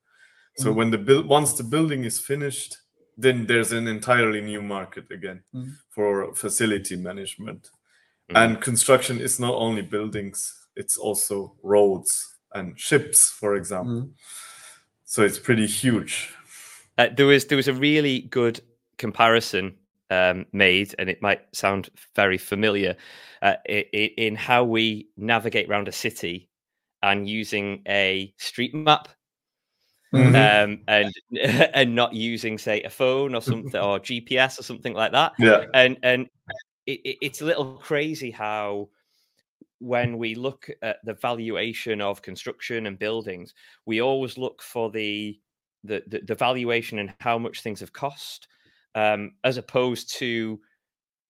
so 0.56 0.70
Mhm. 0.70 0.76
when 0.76 0.90
the 0.90 0.98
build 0.98 1.26
once 1.26 1.52
the 1.54 1.64
building 1.64 2.04
is 2.04 2.18
finished 2.20 2.76
then 3.16 3.46
there's 3.46 3.72
an 3.72 3.86
entirely 3.88 4.40
new 4.40 4.62
market 4.62 5.10
again 5.10 5.42
Mhm. 5.54 5.72
for 5.94 6.34
facility 6.34 6.96
management 6.96 7.70
Mhm. 8.30 8.36
and 8.36 8.60
construction 8.62 9.20
is 9.20 9.38
not 9.40 9.54
only 9.54 9.82
buildings 9.82 10.54
it's 10.76 10.96
also 10.98 11.56
roads 11.62 12.36
and 12.54 12.78
ships 12.78 13.30
for 13.30 13.56
example 13.56 14.02
Mhm. 14.02 14.14
so 15.04 15.22
it's 15.24 15.38
pretty 15.38 15.66
huge 15.66 16.34
Uh, 16.98 17.08
there 17.16 17.26
was 17.26 17.46
there 17.46 17.56
was 17.56 17.68
a 17.68 17.72
really 17.74 18.20
good 18.30 18.60
comparison 18.98 19.78
um, 20.10 20.46
made, 20.52 20.94
and 20.98 21.08
it 21.10 21.22
might 21.22 21.42
sound 21.54 21.90
very 22.16 22.38
familiar 22.38 22.96
uh, 23.42 23.54
i- 23.68 23.86
i- 23.94 24.14
in 24.18 24.34
how 24.36 24.64
we 24.64 25.08
navigate 25.16 25.68
around 25.70 25.88
a 25.88 25.92
city 25.92 26.48
and 27.02 27.28
using 27.28 27.82
a 27.88 28.34
street 28.38 28.74
map 28.74 29.08
Mhm. 30.12 30.34
um, 30.34 30.80
and 30.88 31.12
and 31.74 31.94
not 31.94 32.14
using 32.14 32.58
say 32.58 32.82
a 32.82 32.90
phone 32.90 33.34
or 33.34 33.42
something 33.42 33.80
or 33.80 33.98
GPS 34.00 34.58
or 34.58 34.62
something 34.62 34.94
like 34.94 35.12
that. 35.12 35.32
yeah 35.38 35.64
And 35.74 35.98
and 36.02 36.28
it, 36.86 37.00
it, 37.04 37.18
it's 37.22 37.40
a 37.42 37.44
little 37.46 37.66
crazy 37.78 38.30
how 38.30 38.88
when 39.80 40.18
we 40.18 40.34
look 40.34 40.68
at 40.82 40.98
the 41.04 41.14
valuation 41.14 42.00
of 42.00 42.22
construction 42.22 42.86
and 42.86 42.98
buildings, 42.98 43.54
we 43.86 44.00
always 44.02 44.38
look 44.38 44.62
for 44.62 44.90
the 44.90 45.38
the 45.84 46.02
the, 46.08 46.20
the 46.26 46.34
valuation 46.36 46.98
and 47.00 47.12
how 47.20 47.38
much 47.38 47.62
things 47.62 47.80
have 47.80 47.92
cost, 47.92 48.48
um, 48.94 49.32
as 49.44 49.56
opposed 49.56 50.14
to 50.16 50.60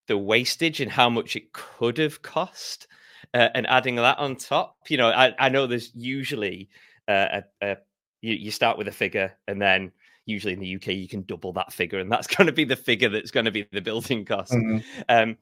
the 0.09 0.19
wastage 0.19 0.81
and 0.81 0.91
how 0.91 1.09
much 1.09 1.37
it 1.37 1.53
could 1.53 1.99
have 1.99 2.23
cost, 2.23 2.89
uh, 3.35 3.49
and 3.55 3.67
adding 3.69 3.97
that 3.97 4.19
on 4.19 4.37
top. 4.37 4.77
You 4.89 4.97
know, 4.99 5.09
I, 5.11 5.35
I 5.39 5.49
know 5.49 5.67
there's 5.67 5.95
usually 5.95 6.69
uh, 7.09 7.41
a, 7.63 7.67
a 7.73 7.77
you, 8.23 8.35
you 8.35 8.51
start 8.51 8.79
with 8.79 8.89
a 8.89 8.93
figure 8.93 9.33
and 9.49 9.61
then 9.61 9.93
usually 10.27 10.53
in 10.53 10.61
the 10.61 10.67
UK 10.77 10.89
you 10.89 11.09
can 11.09 11.23
double 11.23 11.53
that 11.55 11.73
figure 11.73 11.99
and 11.99 12.11
that's 12.11 12.27
going 12.37 12.47
to 12.47 12.53
be 12.53 12.65
the 12.65 12.77
figure 12.77 13.09
that's 13.09 13.31
going 13.31 13.47
to 13.47 13.51
be 13.51 13.67
the 13.73 13.81
building 13.81 14.25
cost. 14.25 14.53
Mhm. 14.53 14.85
Um, 15.09 15.37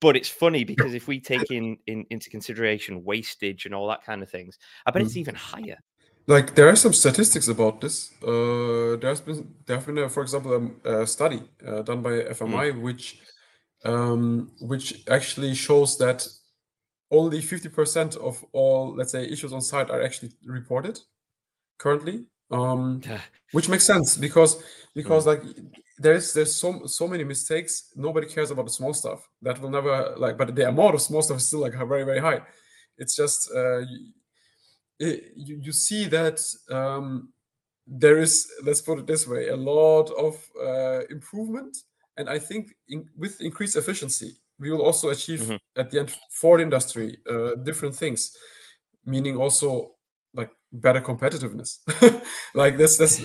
but 0.00 0.16
it's 0.16 0.28
funny 0.28 0.64
because 0.64 0.94
if 0.94 1.06
we 1.06 1.20
take 1.20 1.50
in, 1.50 1.76
in 1.86 2.04
into 2.10 2.28
consideration 2.30 3.04
wastage 3.04 3.66
and 3.66 3.74
all 3.74 3.88
that 3.88 4.04
kind 4.04 4.22
of 4.22 4.30
things, 4.30 4.58
I 4.86 4.90
bet 4.90 5.02
it's 5.02 5.14
Mhm. 5.14 5.18
even 5.18 5.34
higher. 5.34 5.78
Like 6.26 6.54
there 6.54 6.68
are 6.68 6.76
some 6.76 6.92
statistics 6.92 7.48
about 7.48 7.80
this. 7.80 8.12
Uh 8.22 8.96
there's 8.96 9.20
been 9.20 9.54
there 9.66 9.76
have 9.76 9.86
been 9.86 9.98
a, 9.98 10.08
for 10.08 10.22
example 10.22 10.54
um, 10.54 10.76
a, 10.84 11.06
study 11.06 11.42
uh, 11.66 11.82
done 11.82 12.02
by 12.02 12.10
fmi 12.38 12.80
which 12.80 13.20
um 13.84 14.50
which 14.60 15.04
actually 15.08 15.54
shows 15.54 15.98
that 15.98 16.26
only 17.10 17.40
50% 17.40 18.16
of 18.16 18.42
all 18.52 18.94
let's 18.96 19.12
say 19.12 19.26
issues 19.26 19.52
on 19.52 19.60
site 19.60 19.90
are 19.90 20.02
actually 20.02 20.32
reported 20.46 20.98
currently 21.78 22.24
um 22.50 23.00
which 23.52 23.68
makes 23.68 23.84
sense 23.84 24.16
because 24.16 24.62
because 24.94 25.26
like 25.26 25.42
there's 25.98 26.32
there's 26.32 26.54
so 26.54 26.86
so 26.86 27.06
many 27.06 27.24
mistakes. 27.24 27.92
Nobody 27.94 28.26
cares 28.26 28.50
about 28.50 28.66
the 28.66 28.72
small 28.72 28.92
stuff. 28.92 29.28
That 29.40 29.60
will 29.60 29.70
never 29.70 30.14
like 30.16 30.36
but 30.36 30.54
the 30.54 30.68
amount 30.68 30.94
of 30.94 31.02
small 31.02 31.22
stuff 31.22 31.38
is 31.38 31.46
still 31.46 31.60
like 31.60 31.74
very 31.74 32.04
very 32.04 32.18
high. 32.18 32.40
It's 32.98 33.14
just 33.16 33.50
uh 33.54 33.80
you, 34.98 35.20
you, 35.36 35.56
you 35.66 35.72
see 35.72 36.06
that 36.06 36.40
um 36.70 37.32
there 37.86 38.18
is 38.18 38.50
let's 38.64 38.80
put 38.80 38.98
it 38.98 39.06
this 39.06 39.26
way 39.26 39.48
a 39.48 39.56
lot 39.56 40.10
of 40.12 40.34
uh, 40.60 41.00
improvement. 41.10 41.76
And 42.16 42.28
i 42.28 42.38
think 42.38 42.74
in, 42.88 43.08
with 43.16 43.40
increased 43.40 43.76
efficiency 43.76 44.36
we 44.58 44.70
will 44.70 44.82
also 44.82 45.08
achieve 45.10 45.42
Mhm. 45.42 45.58
at 45.76 45.90
the 45.90 46.00
end 46.00 46.16
for 46.30 46.58
the 46.58 46.62
industry 46.64 47.18
uh, 47.28 47.54
different 47.56 47.96
things 47.96 48.36
meaning 49.04 49.36
also 49.36 49.96
like 50.34 50.50
better 50.72 51.00
competitiveness. 51.00 51.78
Like 52.54 52.76
this 52.78 52.96
this 52.98 53.18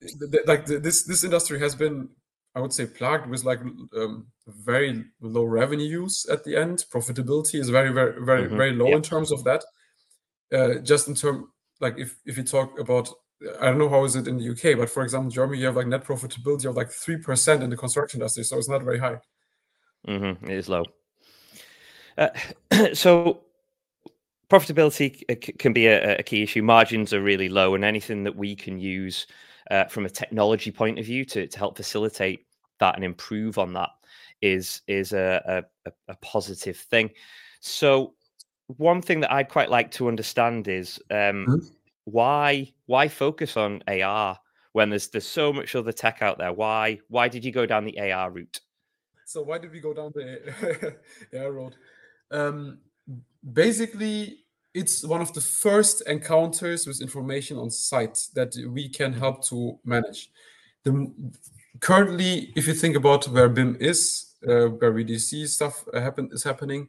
th- 0.00 0.30
th- 0.32 0.46
like 0.46 0.66
this 0.66 1.04
this 1.04 1.24
industry 1.24 1.58
has 1.60 1.74
been 1.74 2.08
i 2.54 2.60
would 2.60 2.72
say 2.72 2.86
plagued 2.86 3.26
with 3.30 3.44
like 3.44 3.60
um, 3.96 4.28
very 4.46 5.04
low 5.20 5.44
revenues 5.44 6.26
at 6.30 6.44
the 6.44 6.56
end. 6.56 6.84
Profitability 6.92 7.58
is 7.60 7.70
very 7.70 7.92
very 7.92 8.14
very 8.24 8.48
Mhm, 8.48 8.56
very 8.60 8.72
low 8.72 8.88
yeah. 8.88 8.96
in 8.96 9.02
terms 9.02 9.32
of 9.32 9.44
that 9.44 9.64
uh, 10.52 10.74
just 10.76 11.08
in 11.08 11.14
term 11.14 11.50
like 11.80 11.98
if 11.98 12.18
if 12.26 12.36
you 12.36 12.44
talk 12.44 12.78
about 12.78 13.08
I 13.60 13.66
don't 13.66 13.78
know 13.78 13.88
how 13.88 14.04
is 14.04 14.14
it 14.16 14.28
in 14.28 14.38
the 14.38 14.44
UK, 14.52 14.78
but 14.78 14.88
for 14.88 15.02
example, 15.02 15.30
Germany, 15.30 15.58
you 15.60 15.66
have 15.66 15.76
like 15.76 15.86
net 15.88 16.04
profitability 16.04 16.66
of 16.66 16.76
like 16.76 16.90
three 16.90 17.16
percent 17.18 17.62
in 17.62 17.70
the 17.70 17.76
construction 17.76 18.20
industry, 18.20 18.44
so 18.44 18.58
it's 18.58 18.68
not 18.68 18.82
very 18.82 18.98
high. 18.98 19.18
hmm 20.06 20.32
It 20.44 20.50
is 20.50 20.68
low. 20.68 20.84
Uh, 22.18 22.28
so 22.94 23.42
profitability 24.48 25.24
c- 25.42 25.52
can 25.52 25.72
be 25.72 25.86
a, 25.86 26.18
a 26.18 26.22
key 26.22 26.42
issue. 26.42 26.62
Margins 26.62 27.12
are 27.12 27.22
really 27.22 27.48
low, 27.48 27.74
and 27.74 27.84
anything 27.84 28.22
that 28.24 28.36
we 28.36 28.54
can 28.54 28.78
use 28.78 29.26
uh, 29.70 29.84
from 29.86 30.06
a 30.06 30.10
technology 30.10 30.70
point 30.70 30.98
of 30.98 31.06
view 31.06 31.24
to, 31.24 31.46
to 31.46 31.58
help 31.58 31.76
facilitate 31.76 32.46
that 32.78 32.94
and 32.96 33.04
improve 33.04 33.58
on 33.58 33.72
that 33.72 33.90
is 34.40 34.82
is 34.86 35.12
a, 35.12 35.64
a- 35.86 35.92
a 36.08 36.16
positive 36.16 36.76
thing. 36.76 37.10
So 37.60 38.14
one 38.68 39.02
thing 39.02 39.20
that 39.20 39.32
I'd 39.32 39.48
quite 39.48 39.70
like 39.70 39.90
to 39.92 40.08
understand 40.08 40.68
is 40.68 41.00
um, 41.10 41.46
Mhm. 41.46 41.70
why 42.04 42.72
why 42.86 43.08
focus 43.08 43.56
on 43.56 43.82
AR 43.86 44.38
when 44.72 44.90
there's 44.90 45.08
there's 45.08 45.26
so 45.26 45.52
much 45.52 45.74
other 45.74 45.92
tech 45.92 46.22
out 46.22 46.38
there. 46.38 46.52
Why 46.52 46.98
why 47.08 47.28
did 47.28 47.44
you 47.44 47.52
go 47.52 47.66
down 47.66 47.84
the 47.84 47.98
AR 48.00 48.30
route? 48.30 48.60
So 49.26 49.42
why 49.42 49.58
did 49.58 49.72
we 49.72 49.80
go 49.80 49.94
down 49.94 50.12
the 50.14 50.96
air 51.32 51.52
road? 51.52 51.74
Um, 52.30 52.78
basically, 53.52 54.44
it's 54.74 55.04
one 55.04 55.20
of 55.20 55.32
the 55.34 55.40
first 55.40 56.02
encounters 56.08 56.86
with 56.86 57.00
information 57.00 57.58
on 57.58 57.70
site 57.70 58.18
that 58.34 58.54
we 58.68 58.88
can 58.88 59.12
help 59.12 59.44
to 59.48 59.78
manage. 59.84 60.30
The, 60.84 61.12
currently, 61.80 62.52
if 62.56 62.66
you 62.66 62.74
think 62.74 62.96
about 62.96 63.26
where 63.28 63.48
BIM 63.48 63.76
is, 63.80 64.34
uh, 64.48 64.66
where 64.68 64.92
VDC 64.92 65.46
stuff 65.48 65.84
happen 65.94 66.28
is 66.32 66.42
happening, 66.42 66.88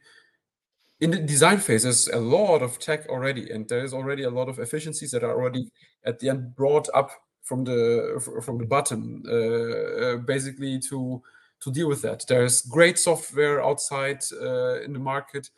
in 1.04 1.12
the 1.12 1.20
design 1.20 1.58
phase, 1.60 1.84
there's 1.84 2.08
a 2.08 2.20
lot 2.20 2.62
of 2.62 2.80
tech 2.80 3.08
already, 3.10 3.52
and 3.52 3.68
there 3.68 3.84
is 3.84 3.94
already 3.94 4.24
a 4.24 4.30
lot 4.30 4.48
of 4.50 4.60
efficiencies 4.60 5.12
that 5.12 5.24
are 5.24 5.34
already 5.34 5.70
at 6.06 6.20
the 6.20 6.30
end 6.30 6.56
brought 6.56 6.88
up 6.94 7.10
from 7.42 7.64
the 7.66 7.80
from 8.46 8.58
the 8.58 8.66
bottom, 8.66 9.22
uh, 9.28 9.34
uh, 9.34 10.18
basically 10.18 10.80
to 10.90 11.22
to 11.60 11.72
deal 11.72 11.90
with 11.90 12.02
that. 12.02 12.24
There's 12.28 12.62
great 12.62 12.98
software 12.98 13.62
outside 13.64 14.22
uh, 14.42 14.82
in 14.86 14.94
the 14.94 15.00
market 15.00 15.50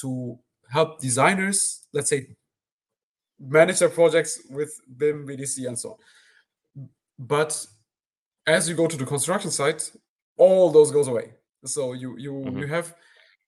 to 0.00 0.38
help 0.70 1.00
designers, 1.00 1.86
let's 1.92 2.10
say, 2.10 2.28
manage 3.38 3.78
their 3.80 3.88
projects 3.90 4.40
with 4.50 4.72
BIM, 4.96 5.26
VDC 5.26 5.66
and 5.66 5.78
so 5.78 5.88
on. 5.90 6.88
But 7.18 7.66
as 8.46 8.68
you 8.68 8.74
go 8.76 8.86
to 8.86 8.96
the 8.96 9.06
construction 9.06 9.50
site, 9.50 9.92
all 10.36 10.70
those 10.70 10.92
goes 10.92 11.08
away. 11.08 11.34
So 11.64 11.92
you 11.92 12.16
you 12.18 12.32
Mhm. 12.32 12.58
you 12.60 12.66
have 12.68 12.94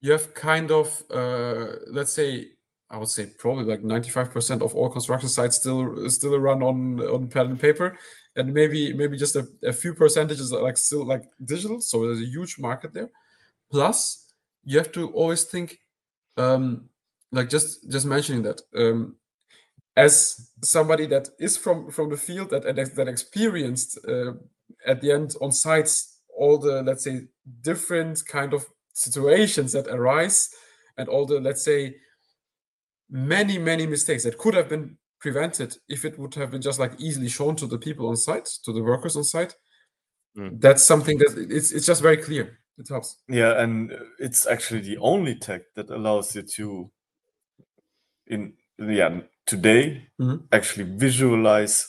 you 0.05 0.13
have 0.13 0.35
kind 0.35 0.71
of 0.71 1.03
uh, 1.11 1.67
let's 1.87 2.13
say 2.13 2.49
I 2.91 2.99
would 2.99 3.09
say 3.09 3.25
probably 3.39 3.65
like 3.65 3.83
95% 3.83 4.61
of 4.61 4.75
all 4.75 4.91
construction 4.91 5.31
sites 5.31 5.57
still 5.57 6.11
still 6.11 6.39
run 6.39 6.63
on 6.63 7.01
on 7.01 7.29
pen 7.29 7.47
and 7.47 7.61
paper, 7.61 7.97
and 8.37 8.53
maybe 8.53 8.93
maybe 8.93 9.17
just 9.17 9.35
a, 9.35 9.49
a 9.63 9.73
few 9.73 9.95
percentages 9.95 10.53
are 10.53 10.63
like 10.63 10.77
still 10.77 11.07
like 11.07 11.25
digital. 11.43 11.81
So 11.81 12.05
there's 12.05 12.21
a 12.21 12.33
huge 12.37 12.59
market 12.59 12.93
there. 12.93 13.09
Plus, 13.71 14.31
you 14.65 14.77
have 14.77 14.93
to 14.93 15.11
always 15.13 15.45
think 15.45 15.79
um, 16.37 16.91
like 17.33 17.49
just 17.49 17.91
just 17.91 18.05
mentioning 18.05 18.43
that 18.43 18.61
um, 18.77 19.17
as 19.97 20.51
somebody 20.63 21.07
that 21.07 21.31
is 21.41 21.57
from 21.57 21.91
from 21.91 22.11
the 22.11 22.19
field 22.19 22.51
that 22.51 22.65
that 22.97 23.09
experienced 23.09 23.99
uh, 24.07 24.33
at 24.87 25.01
the 25.01 25.13
end 25.13 25.35
on 25.41 25.51
sites 25.51 26.21
all 26.37 26.59
the 26.59 26.83
let's 26.83 27.05
say 27.05 27.23
different 27.63 28.23
kind 28.27 28.53
of 28.53 28.67
situations 28.95 29.73
that 29.73 29.87
arise 29.89 30.49
and 30.97 31.09
all 31.09 31.27
the 31.27 31.41
let's 31.41 31.65
say 31.65 31.95
many 33.11 33.59
many 33.59 33.87
mistakes 33.87 34.25
that 34.25 34.39
could 34.39 34.55
have 34.55 34.69
been 34.69 34.97
prevented 35.21 35.77
if 35.89 36.05
it 36.05 36.19
would 36.19 36.35
have 36.35 36.51
been 36.51 36.63
just 36.63 36.79
like 36.79 36.93
easily 36.99 37.29
shown 37.29 37.57
to 37.57 37.67
the 37.67 37.79
people 37.79 38.09
on 38.09 38.17
site 38.17 38.49
to 38.65 38.73
the 38.73 38.83
workers 38.83 39.17
on 39.17 39.25
site 39.25 39.55
mm. 40.37 40.61
that's 40.61 40.83
something 40.83 41.19
that 41.19 41.47
it's 41.51 41.73
it's 41.73 41.87
just 41.87 42.03
very 42.03 42.17
clear 42.17 42.59
it 42.79 42.89
helps 42.89 43.17
yeah 43.29 43.61
and 43.61 43.93
it's 44.19 44.47
actually 44.47 44.81
the 44.81 44.97
only 44.99 45.35
tech 45.35 45.63
that 45.75 45.91
allows 45.91 46.35
you 46.35 46.43
to 46.43 46.91
in 48.27 48.53
yeah 48.79 49.21
today 49.47 50.07
mm-hmm. 50.21 50.37
actually 50.53 50.85
visualize 50.85 51.89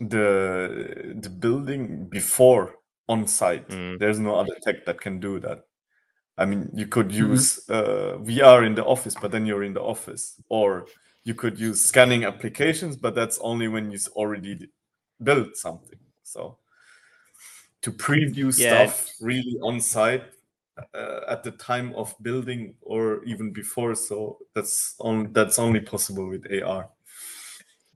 the 0.00 1.14
the 1.20 1.30
building 1.30 2.08
before 2.08 2.74
on 3.08 3.26
site 3.26 3.68
Mm. 3.68 3.98
there's 3.98 4.18
no 4.18 4.34
other 4.36 4.56
tech 4.62 4.84
that 4.86 5.00
can 5.00 5.20
do 5.20 5.38
that 5.40 5.64
i 6.38 6.44
mean 6.44 6.68
you 6.74 6.86
could 6.86 7.10
Mhm. 7.10 7.30
use 7.30 7.68
uh, 7.70 8.18
vr 8.28 8.66
in 8.66 8.74
the 8.74 8.84
office 8.84 9.14
but 9.20 9.30
then 9.30 9.46
you're 9.46 9.64
in 9.64 9.74
the 9.74 9.82
office 9.82 10.40
or 10.48 10.86
you 11.24 11.34
could 11.34 11.58
use 11.58 11.84
scanning 11.84 12.24
applications 12.24 12.96
but 12.96 13.14
that's 13.14 13.38
only 13.40 13.68
when 13.68 13.90
you 13.90 13.98
already 14.16 14.68
built 15.22 15.56
something 15.56 15.98
so 16.22 16.58
to 17.82 17.90
preview 17.92 18.46
Yeah. 18.56 18.86
stuff 18.86 19.10
really 19.20 19.58
on 19.62 19.80
site 19.80 20.24
uh, 20.92 21.20
at 21.28 21.44
the 21.44 21.52
time 21.52 21.94
of 21.94 22.14
building 22.20 22.74
or 22.82 23.22
even 23.24 23.52
before 23.52 23.94
so 23.94 24.38
that's 24.54 24.94
on 24.98 25.32
that's 25.32 25.58
only 25.58 25.80
possible 25.80 26.26
with 26.28 26.44
ar 26.62 26.88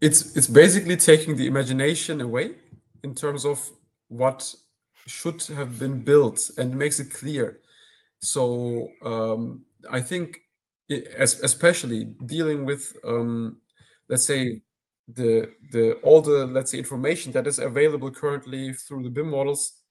it's 0.01 0.37
it's 0.37 0.47
basically 0.47 0.97
taking 0.97 1.37
the 1.37 1.47
imagination 1.47 2.21
away 2.21 2.55
in 3.03 3.15
terms 3.15 3.45
of 3.45 3.59
what 4.09 4.55
should 5.07 5.43
have 5.57 5.79
been 5.79 5.99
built 6.05 6.51
and 6.59 6.75
makes 6.75 7.01
it 7.01 7.11
clear 7.13 7.59
so 8.21 8.89
um, 9.05 9.65
i 9.91 10.01
think 10.01 10.39
i- 10.91 11.05
as, 11.17 11.41
especially 11.43 12.05
dealing 12.27 12.65
with 12.65 12.97
um, 13.05 13.61
let's 14.09 14.25
say 14.25 14.63
the 15.09 15.51
the 15.73 15.95
all 16.03 16.21
the 16.21 16.47
let's 16.47 16.71
say 16.71 16.79
information 16.79 17.33
that 17.33 17.47
is 17.47 17.59
available 17.59 18.11
currently 18.11 18.73
through 18.75 19.03
the 19.03 19.11
BIM 19.11 19.31
models 19.31 19.83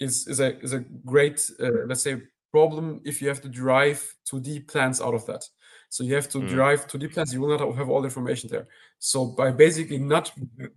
is 0.00 0.26
is 0.28 0.40
a 0.40 0.58
is 0.60 0.72
a 0.72 0.80
great 1.04 1.50
uh, 1.60 1.84
let's 1.86 2.02
say 2.02 2.22
problem 2.52 3.00
if 3.04 3.20
you 3.20 3.28
have 3.28 3.40
to 3.42 3.48
derive 3.48 4.00
2D 4.24 4.60
plans 4.60 5.00
out 5.00 5.14
of 5.14 5.26
that. 5.26 5.44
So 5.90 6.04
you 6.04 6.14
have 6.14 6.28
to 6.30 6.38
Mm. 6.38 6.48
derive 6.48 6.86
2D 6.88 7.08
plans. 7.08 7.32
You 7.32 7.40
will 7.40 7.56
not 7.58 7.76
have 7.76 7.88
all 7.90 8.00
the 8.02 8.08
information 8.08 8.48
there. 8.50 8.66
So 8.98 9.26
by 9.26 9.50
basically 9.52 9.98
not 9.98 10.32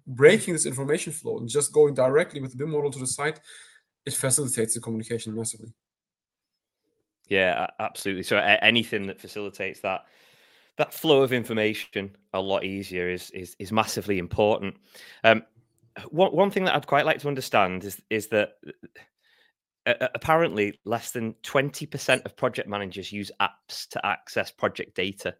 breaking 0.08 0.53
this 0.53 0.65
information 0.65 1.13
flow 1.13 1.38
and 1.39 1.48
just 1.50 1.72
going 1.74 1.93
directly 1.93 2.41
with 2.41 2.51
the 2.51 2.58
BIM 2.58 2.72
model 2.72 2.91
to 2.91 3.00
the 3.00 3.08
site, 3.08 3.39
it 4.05 4.13
facilitates 4.13 4.74
the 4.75 4.81
communication 4.81 5.36
massively. 5.36 5.74
Yeah, 7.30 7.68
absolutely. 7.80 8.24
So 8.24 8.38
anything 8.38 9.08
that 9.08 9.22
facilitates 9.22 9.82
that 9.82 10.02
that 10.78 10.94
flow 10.94 11.22
of 11.24 11.34
information 11.34 12.16
a 12.34 12.42
lot 12.42 12.64
easier 12.64 13.10
is 13.10 13.30
is 13.32 13.56
is 13.60 13.72
massively 13.72 14.18
important. 14.18 14.76
Um, 15.24 15.44
one 16.10 16.32
one 16.32 16.52
thing 16.52 16.66
that 16.66 16.76
I'd 16.76 16.88
quite 16.88 17.06
like 17.06 17.20
to 17.20 17.28
understand 17.28 17.84
is 17.84 18.02
is 18.10 18.28
that 18.28 18.54
uh, 19.86 19.94
uh, 20.02 20.08
apparently 20.16 20.80
less 20.86 21.12
than 21.12 21.36
twenty 21.44 21.86
percent 21.86 22.24
of 22.26 22.36
project 22.36 22.68
managers 22.68 23.12
use 23.12 23.32
apps 23.40 23.88
to 23.90 24.04
access 24.06 24.50
project 24.52 24.96
data 24.96 25.36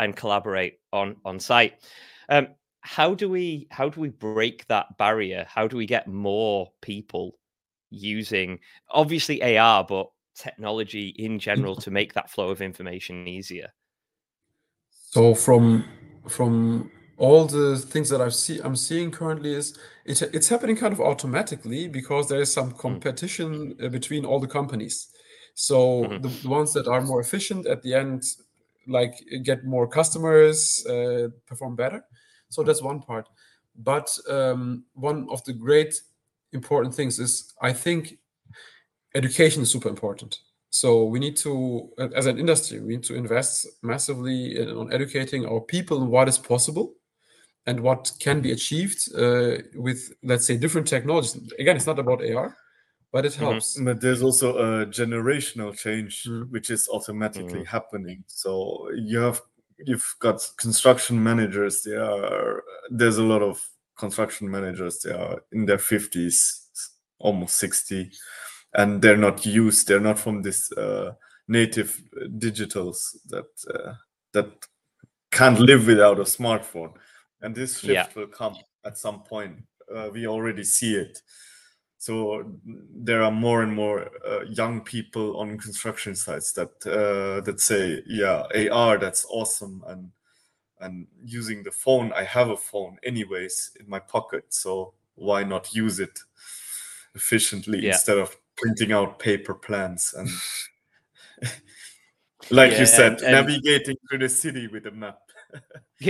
and 0.00 0.16
collaborate 0.16 0.78
on 0.92 1.16
on 1.24 1.38
site. 1.38 1.74
Um, 2.30 2.48
how 2.80 3.14
do 3.14 3.28
we 3.28 3.66
how 3.70 3.90
do 3.90 4.00
we 4.00 4.08
break 4.08 4.66
that 4.68 4.96
barrier? 4.96 5.44
How 5.48 5.68
do 5.68 5.76
we 5.76 5.86
get 5.86 6.08
more 6.08 6.70
people 6.80 7.38
using 7.90 8.60
obviously 8.88 9.58
AR, 9.58 9.84
but 9.84 10.08
technology 10.36 11.08
in 11.16 11.38
general 11.38 11.76
to 11.76 11.90
make 11.90 12.12
that 12.14 12.30
flow 12.30 12.50
of 12.50 12.60
information 12.60 13.26
easier? 13.28 13.72
So 14.90 15.34
from 15.34 15.84
from 16.28 16.90
all 17.18 17.46
the 17.46 17.78
things 17.78 18.08
that 18.10 18.20
I've 18.20 18.34
see 18.34 18.60
I'm 18.60 18.76
seeing 18.76 19.10
currently 19.10 19.54
is 19.54 19.78
it, 20.04 20.22
it's 20.34 20.48
happening 20.48 20.76
kind 20.76 20.92
of 20.92 21.00
automatically 21.00 21.88
because 21.88 22.28
there 22.28 22.40
is 22.40 22.52
some 22.52 22.72
competition 22.72 23.76
uh, 23.82 23.88
between 23.88 24.24
all 24.24 24.40
the 24.40 24.48
companies. 24.48 25.08
So 25.54 26.04
Mhm. 26.04 26.22
the, 26.22 26.28
the 26.28 26.48
ones 26.48 26.72
that 26.74 26.86
are 26.86 27.00
more 27.00 27.20
efficient 27.20 27.66
at 27.66 27.82
the 27.82 27.94
end, 27.94 28.24
like 28.86 29.14
get 29.42 29.64
more 29.64 29.88
customers, 29.88 30.84
uh, 30.86 31.28
perform 31.46 31.76
better. 31.76 32.04
So 32.50 32.62
that's 32.62 32.82
one 32.82 33.00
part. 33.00 33.28
But 33.74 34.18
um, 34.28 34.84
one 34.94 35.26
of 35.30 35.42
the 35.44 35.52
great 35.54 35.94
important 36.52 36.94
things 36.94 37.18
is 37.18 37.54
I 37.62 37.72
think 37.72 38.18
education 39.16 39.62
is 39.62 39.70
super 39.70 39.88
important. 39.88 40.38
So 40.70 41.04
we 41.04 41.18
need 41.18 41.36
to, 41.38 41.52
uh, 41.98 42.08
as 42.14 42.26
an 42.26 42.38
industry, 42.38 42.80
we 42.80 42.94
need 42.96 43.04
to 43.04 43.14
invest 43.14 43.66
massively 43.82 44.60
in, 44.60 44.68
on 44.70 44.92
educating 44.92 45.46
our 45.46 45.60
people 45.60 46.02
on 46.02 46.08
what 46.10 46.28
is 46.28 46.38
possible 46.38 46.94
and 47.66 47.80
what 47.80 48.12
can 48.20 48.40
be 48.40 48.52
achieved 48.52 49.00
uh, 49.14 49.56
with, 49.74 50.12
let's 50.22 50.46
say, 50.46 50.56
different 50.56 50.86
technologies. 50.86 51.34
Again, 51.58 51.76
it's 51.76 51.86
not 51.86 51.98
about 51.98 52.20
AR, 52.22 52.56
but 53.12 53.24
it 53.24 53.34
helps. 53.34 53.78
But 53.80 54.00
there's 54.00 54.22
also 54.22 54.48
a 54.58 54.86
generational 54.86 55.76
change 55.76 56.24
Mm. 56.28 56.50
which 56.50 56.70
is 56.70 56.88
automatically 56.88 57.62
Mm. 57.62 57.66
happening. 57.66 58.24
So 58.26 58.90
you 58.94 59.18
have 59.26 59.40
you've 59.78 60.14
got 60.20 60.38
construction 60.56 61.22
managers. 61.22 61.82
They 61.82 61.96
are 61.96 62.62
there's 62.98 63.18
a 63.18 63.28
lot 63.32 63.42
of 63.42 63.56
construction 63.96 64.50
managers. 64.50 65.00
They 65.00 65.12
are 65.12 65.42
in 65.52 65.66
their 65.66 65.78
fifties, 65.78 66.36
almost 67.18 67.56
sixty, 67.56 68.10
and 68.76 69.02
they're 69.02 69.16
not 69.16 69.44
used. 69.44 69.88
They're 69.88 70.00
not 70.00 70.18
from 70.18 70.42
this 70.42 70.70
uh, 70.72 71.14
native 71.48 72.00
digitals 72.38 73.16
that 73.28 73.46
uh, 73.74 73.94
that 74.32 74.48
can't 75.30 75.58
live 75.58 75.86
without 75.86 76.18
a 76.20 76.24
smartphone. 76.24 76.92
And 77.42 77.54
this 77.54 77.80
shift 77.80 77.92
Yeah. 77.92 78.06
will 78.14 78.28
come 78.28 78.56
at 78.84 78.98
some 78.98 79.22
point. 79.22 79.56
Uh, 79.94 80.10
we 80.12 80.26
already 80.26 80.64
see 80.64 80.94
it. 80.94 81.22
So 81.98 82.44
there 82.64 83.22
are 83.22 83.30
more 83.32 83.62
and 83.62 83.72
more 83.72 84.10
uh, 84.26 84.44
young 84.48 84.82
people 84.82 85.36
on 85.38 85.58
construction 85.58 86.14
sites 86.14 86.52
that 86.52 86.70
uh, 86.86 87.40
that 87.44 87.60
say, 87.60 88.02
"Yeah, 88.06 88.44
AR, 88.54 88.98
that's 88.98 89.26
awesome," 89.30 89.82
and 89.86 90.12
and 90.80 91.06
using 91.24 91.62
the 91.64 91.70
phone. 91.70 92.12
I 92.12 92.24
have 92.24 92.50
a 92.50 92.56
phone 92.56 92.98
anyways 93.02 93.70
in 93.80 93.88
my 93.88 93.98
pocket, 93.98 94.44
so 94.52 94.92
why 95.14 95.42
not 95.44 95.74
use 95.74 95.98
it 95.98 96.18
efficiently 97.14 97.78
Yeah. 97.80 97.92
instead 97.92 98.18
of 98.18 98.36
printing 98.56 98.92
out 98.92 99.18
paper 99.18 99.54
plans 99.54 100.14
and, 100.16 100.28
like 102.50 102.72
Yeah, 102.72 102.80
you 102.80 102.86
said, 102.86 103.12
and- 103.12 103.22
and- 103.22 103.32
navigating 103.32 103.96
through 104.08 104.18
the 104.18 104.28
city 104.28 104.66
with 104.66 104.86
a 104.86 104.90
map. 104.90 105.18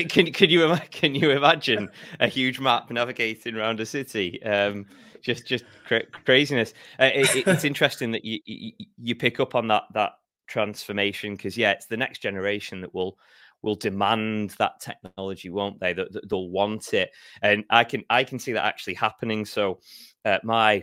Can, 0.09 0.33
can 0.33 0.51
you 0.51 0.77
can 0.91 1.15
you 1.15 1.31
imagine 1.31 1.89
a 2.19 2.27
huge 2.27 2.59
map 2.59 2.91
navigating 2.91 3.55
around 3.55 3.79
a 3.79 3.87
city? 3.87 4.43
Um, 4.43 4.85
just 5.23 5.47
just 5.47 5.65
cra- 5.87 6.07
craziness. 6.25 6.75
Uh, 6.99 7.11
it, 7.15 7.37
it- 7.37 7.47
it's 7.47 7.63
interesting 7.73 8.11
that 8.11 8.25
you, 8.25 8.41
you 8.47 8.73
you 9.01 9.15
pick 9.15 9.39
up 9.39 9.55
on 9.55 9.69
that 9.69 9.85
that 9.95 10.15
transformation 10.49 11.37
because 11.37 11.57
yeah, 11.57 11.71
it's 11.71 11.87
the 11.87 11.97
next 11.97 12.19
generation 12.19 12.81
that 12.81 12.93
will 12.95 13.17
will 13.63 13.77
demand 13.77 14.51
that 14.59 14.81
technology, 14.81 15.51
won't 15.51 15.79
they? 15.79 15.93
That, 15.93 16.13
that 16.13 16.29
they'll 16.29 16.49
want 16.51 16.93
it, 16.93 17.11
and 17.43 17.63
I 17.71 17.85
can 17.85 18.03
I 18.11 18.25
can 18.25 18.41
see 18.41 18.53
that 18.53 18.65
actually 18.65 18.95
happening. 18.95 19.45
So 19.45 19.79
uh, 20.25 20.39
my 20.43 20.83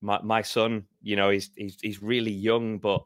my 0.00 0.20
my 0.22 0.42
son, 0.42 0.86
you 1.02 1.16
know, 1.16 1.30
he's 1.30 1.50
he's 1.56 1.78
he's 1.80 2.02
really 2.02 2.32
young, 2.32 2.78
but 2.78 3.04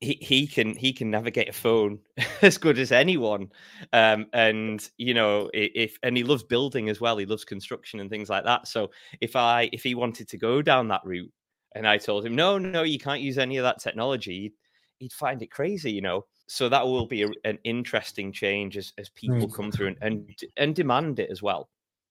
he, 0.00 0.14
he 0.20 0.46
can 0.46 0.74
he 0.76 0.92
can 0.92 1.10
navigate 1.10 1.48
a 1.48 1.52
phone 1.52 2.00
as 2.42 2.58
good 2.58 2.78
as 2.78 2.92
anyone. 2.92 3.50
Um 3.92 4.26
and 4.32 4.88
you 4.98 5.14
know 5.14 5.50
if 5.54 5.98
and 6.02 6.16
he 6.16 6.22
loves 6.24 6.42
building 6.44 6.88
as 6.88 7.00
well 7.00 7.16
he 7.16 7.26
loves 7.26 7.44
construction 7.44 8.00
and 8.00 8.10
things 8.10 8.28
like 8.28 8.44
that. 8.44 8.68
So 8.68 8.90
if 9.20 9.36
i 9.36 9.70
if 9.72 9.82
he 9.82 9.94
wanted 9.94 10.28
to 10.28 10.36
go 10.38 10.60
down 10.62 10.88
that 10.88 11.04
route 11.04 11.32
and 11.74 11.86
i 11.88 11.98
told 11.98 12.24
him 12.24 12.34
no 12.34 12.58
no 12.58 12.82
you 12.82 12.98
can't 12.98 13.20
use 13.22 13.38
any 13.38 13.56
of 13.58 13.62
that 13.64 13.80
technology 13.80 14.40
he'd, 14.42 14.54
he'd 14.98 15.12
find 15.12 15.42
it 15.42 15.50
crazy 15.50 15.92
you 15.92 16.00
know? 16.02 16.26
So 16.48 16.68
that 16.68 16.86
will 16.86 17.06
be 17.06 17.22
a, 17.22 17.28
an 17.44 17.58
interesting 17.64 18.32
change 18.32 18.76
as, 18.76 18.92
as 18.98 19.08
people 19.10 19.48
Mm. 19.48 19.48
come 19.48 19.72
through 19.72 19.88
and, 19.88 19.98
and 20.02 20.40
and 20.58 20.74
demand 20.76 21.18
it 21.20 21.30
as 21.30 21.42
well. 21.42 21.70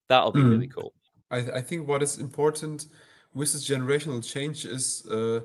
That'll 0.09 0.31
be 0.33 0.43
Mm. 0.43 0.45
really 0.45 0.67
cool. 0.67 0.93
I, 1.31 1.37
I 1.59 1.61
think 1.61 1.87
what 1.87 2.03
is 2.03 2.17
important 2.19 2.87
with 3.35 3.51
this 3.53 3.69
generational 3.69 4.23
change 4.25 4.65
is 4.65 5.05
uh, 5.11 5.41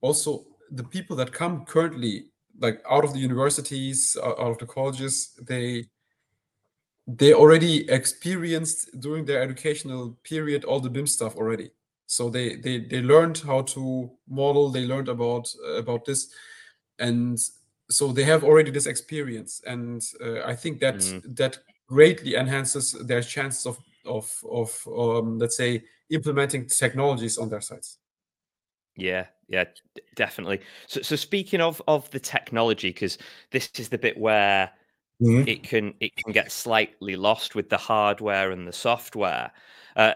also 0.00 0.46
the 0.70 0.84
people 0.84 1.16
that 1.16 1.32
come 1.32 1.64
currently 1.66 2.26
like 2.60 2.80
out 2.90 3.04
of 3.04 3.12
the 3.12 3.18
universities 3.18 4.16
out 4.24 4.38
of 4.38 4.58
the 4.58 4.66
colleges 4.66 5.34
they 5.48 5.84
they 7.06 7.34
already 7.34 7.88
experienced 7.90 8.88
during 9.00 9.24
their 9.26 9.42
educational 9.42 10.16
period 10.24 10.64
all 10.64 10.80
the 10.80 10.88
BIM 10.90 11.06
stuff 11.06 11.36
already 11.36 11.70
so 12.06 12.30
they 12.30 12.56
they 12.56 12.78
they 12.78 13.02
learned 13.02 13.38
how 13.38 13.62
to 13.62 14.10
model 14.28 14.70
they 14.70 14.86
learned 14.86 15.08
about 15.08 15.52
uh, 15.66 15.72
about 15.74 16.04
this 16.04 16.32
and 16.98 17.38
so 17.90 18.12
they 18.12 18.24
have 18.24 18.44
already 18.44 18.70
this 18.70 18.86
experience, 18.86 19.60
and 19.66 20.00
uh, 20.20 20.40
I 20.46 20.56
think 20.56 20.80
that 20.80 21.00
Mhm. 21.00 21.36
that 21.36 21.58
greatly 21.86 22.34
enhances 22.34 22.92
their 22.92 23.22
chances 23.22 23.66
of 23.66 23.78
of 24.06 24.32
of 24.50 24.88
um, 24.88 25.38
let's 25.38 25.56
say 25.56 25.84
implementing 26.14 26.66
technologies 26.68 27.38
on 27.38 27.48
their 27.50 27.60
sites. 27.60 27.98
Yeah, 28.96 29.26
yeah, 29.48 29.64
definitely. 30.14 30.60
So, 30.86 31.02
so 31.02 31.16
speaking 31.16 31.60
of 31.60 31.82
of 31.88 32.08
the 32.10 32.20
technology, 32.20 32.90
because 32.90 33.18
this 33.50 33.70
is 33.76 33.88
the 33.88 33.98
bit 33.98 34.16
where 34.18 34.70
Mhm. 35.20 35.44
it 35.46 35.62
can 35.64 35.94
it 36.00 36.16
can 36.16 36.32
get 36.32 36.52
slightly 36.52 37.16
lost 37.16 37.54
with 37.54 37.70
the 37.70 37.78
hardware 37.78 38.52
and 38.52 38.68
the 38.68 38.72
software. 38.72 39.52
Uh, 39.96 40.14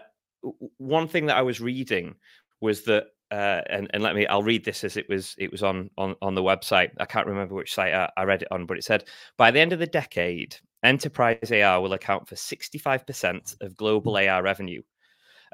one 0.77 1.07
thing 1.07 1.27
that 1.27 1.37
I 1.37 1.43
was 1.43 1.61
reading 1.61 2.15
was 2.61 2.83
that, 2.83 3.07
uh, 3.31 3.63
and 3.69 3.89
and 3.93 4.03
let 4.03 4.15
me, 4.15 4.27
I'll 4.27 4.43
read 4.43 4.65
this 4.65 4.83
as 4.85 4.97
it 4.97 5.09
was 5.09 5.35
it 5.39 5.51
was 5.51 5.63
on 5.63 5.89
on 5.97 6.15
on 6.21 6.35
the 6.35 6.43
website. 6.43 6.91
I 6.99 7.05
can't 7.05 7.27
remember 7.27 7.55
which 7.55 7.73
site 7.73 7.93
I, 7.93 8.11
I 8.17 8.23
read 8.25 8.43
it 8.43 8.49
on, 8.51 8.65
but 8.67 8.77
it 8.77 8.83
said 8.85 9.05
by 9.37 9.51
the 9.51 9.59
end 9.61 9.73
of 9.73 9.79
the 9.79 9.87
decade, 9.87 10.57
enterprise 10.83 11.51
AR 11.51 11.81
will 11.81 11.93
account 11.93 12.27
for 12.29 12.35
sixty 12.37 12.77
five 12.79 13.05
percent 13.07 13.55
of 13.61 13.75
global 13.77 14.17
AR 14.17 14.43
revenue, 14.43 14.83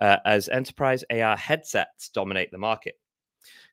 uh, 0.01 0.17
as 0.25 0.49
enterprise 0.49 1.03
AR 1.09 1.37
headsets 1.37 2.09
dominate 2.09 2.51
the 2.51 2.57
market. 2.57 2.99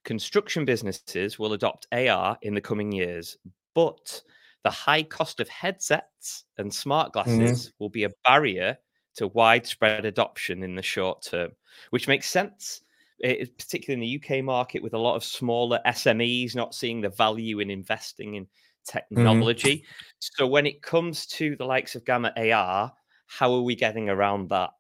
Construction 0.05 0.65
businesses 0.65 1.39
will 1.39 1.53
adopt 1.53 1.87
AR 1.93 2.37
in 2.43 2.55
the 2.55 2.61
coming 2.61 2.93
years, 2.93 3.37
but 3.75 4.23
the 4.65 4.71
high 4.71 5.03
cost 5.03 5.41
of 5.41 5.49
headsets 5.49 6.45
and 6.59 6.73
smart 6.73 7.13
glasses 7.13 7.73
will 7.79 7.89
be 7.89 8.05
a 8.05 8.11
barrier 8.25 8.77
to 9.17 9.29
widespread 9.29 10.05
adoption 10.05 10.63
in 10.63 10.75
the 10.75 10.83
short 10.83 11.23
term, 11.23 11.51
which 11.91 12.09
makes 12.09 12.29
sense, 12.29 12.83
eh, 13.23 13.45
particularly 13.59 13.95
in 13.95 14.21
the 14.21 14.37
UK 14.37 14.45
market 14.45 14.83
with 14.83 14.95
a 14.95 14.99
lot 14.99 15.17
of 15.17 15.25
smaller 15.25 15.81
SMEs 15.87 16.55
not 16.55 16.75
seeing 16.75 17.01
the 17.01 17.09
value 17.11 17.61
in 17.61 17.71
investing 17.71 18.35
in 18.35 18.47
technology. 18.85 19.85
So 20.19 20.47
when 20.47 20.67
it 20.67 20.83
comes 20.83 21.27
to 21.27 21.57
the 21.57 21.65
likes 21.65 21.95
of 21.95 22.05
Gamma 22.05 22.33
AR, 22.37 22.93
how 23.27 23.53
are 23.53 23.63
we 23.63 23.75
getting 23.75 24.09
around 24.09 24.49
that? 24.51 24.71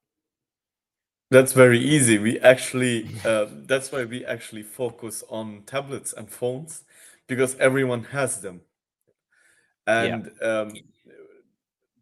That's 1.32 1.54
very 1.54 1.80
easy. 1.80 2.18
We 2.18 2.40
actually, 2.40 3.08
uh, 3.24 3.46
that's 3.66 3.90
why 3.90 4.04
we 4.04 4.24
actually 4.26 4.64
focus 4.64 5.24
on 5.30 5.64
tablets 5.66 6.12
and 6.12 6.30
phones 6.30 6.84
because 7.26 7.56
everyone 7.58 8.04
has 8.04 8.42
them. 8.42 8.62
And 9.86 10.30
um, 10.42 10.84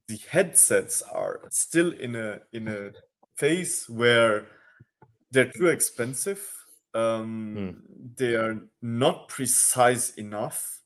the 0.09 0.19
headsets 0.31 1.03
are 1.03 1.43
still 1.51 1.93
in 1.93 2.17
a 2.17 2.41
in 2.53 2.69
a 2.69 2.93
phase 3.37 3.87
where 3.89 4.49
they're 5.33 5.53
too 5.53 5.69
expensive. 5.69 6.43
Um, 6.95 7.67
They 8.17 8.35
are 8.37 8.57
not 8.83 9.29
precise 9.29 10.15
enough 10.17 10.81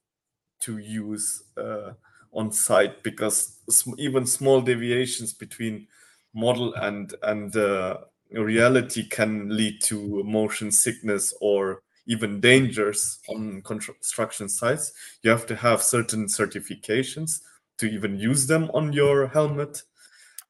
to 0.60 0.78
use 0.78 1.44
uh, 1.58 1.94
on 2.32 2.52
site 2.52 3.02
because 3.02 3.60
sm- 3.70 3.98
even 3.98 4.26
small 4.26 4.62
deviations 4.62 5.34
between 5.34 5.88
model 6.34 6.74
and 6.74 7.14
and 7.22 7.56
uh, 7.56 7.98
reality 8.42 9.08
can 9.08 9.54
lead 9.54 9.80
to 9.82 10.22
motion 10.24 10.72
sickness 10.72 11.32
or 11.40 11.82
even 12.06 12.40
dangers 12.40 13.18
on 13.28 13.62
construction 13.62 14.48
sites. 14.48 14.92
You 15.22 15.30
have 15.30 15.46
to 15.46 15.56
have 15.56 15.82
certain 15.82 16.26
certifications 16.26 17.40
to 17.78 17.86
even 17.86 18.18
use 18.18 18.46
them 18.46 18.70
on 18.74 18.92
your 18.92 19.26
helmet. 19.28 19.82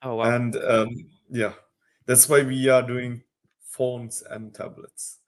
Oh 0.03 0.17
wow. 0.17 0.35
And 0.35 0.57
um, 0.57 0.89
yeah, 1.31 1.53
that's 2.07 2.29
why 2.29 2.43
we 2.43 2.69
are 2.69 2.83
doing 2.83 3.23
phones 3.63 4.23
and 4.31 4.55
tablets 4.55 5.19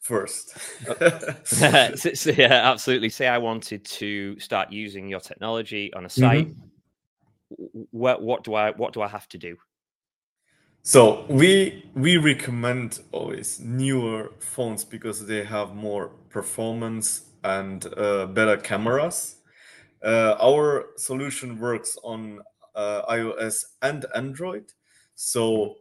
first. 0.00 0.56
so, 1.44 1.94
so, 1.94 2.30
yeah, 2.30 2.70
absolutely. 2.70 3.08
Say 3.08 3.26
I 3.26 3.38
wanted 3.38 3.84
to 3.84 4.38
start 4.38 4.72
using 4.72 5.08
your 5.08 5.20
technology 5.20 5.92
on 5.94 6.06
a 6.06 6.10
site. 6.10 6.54
w- 7.50 7.86
What 7.90 8.22
what 8.22 8.44
do 8.44 8.54
I 8.54 8.70
what 8.72 8.92
do 8.92 9.02
I 9.02 9.08
have 9.08 9.28
to 9.28 9.38
do? 9.38 9.56
So 10.86 11.24
we 11.28 11.90
we 11.96 12.16
recommend 12.16 13.00
always 13.10 13.58
newer 13.58 14.30
phones 14.38 14.84
because 14.84 15.26
they 15.26 15.42
have 15.42 15.74
more 15.74 16.10
performance 16.30 17.22
and 17.42 17.84
uh, 17.98 18.26
better 18.26 18.56
cameras. 18.56 19.34
Uh, 20.04 20.36
our 20.40 20.90
solution 20.96 21.58
works 21.58 21.98
on 22.04 22.40
uh, 22.76 23.02
iOS 23.10 23.64
and 23.82 24.06
Android, 24.14 24.74
so 25.16 25.74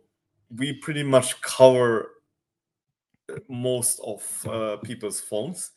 we 0.49 0.73
pretty 0.73 1.03
much 1.03 1.39
cover 1.41 2.09
uh, 3.29 3.35
most 3.47 3.99
of 3.99 4.47
uh, 4.49 4.77
people's 4.77 5.19
phones. 5.19 5.69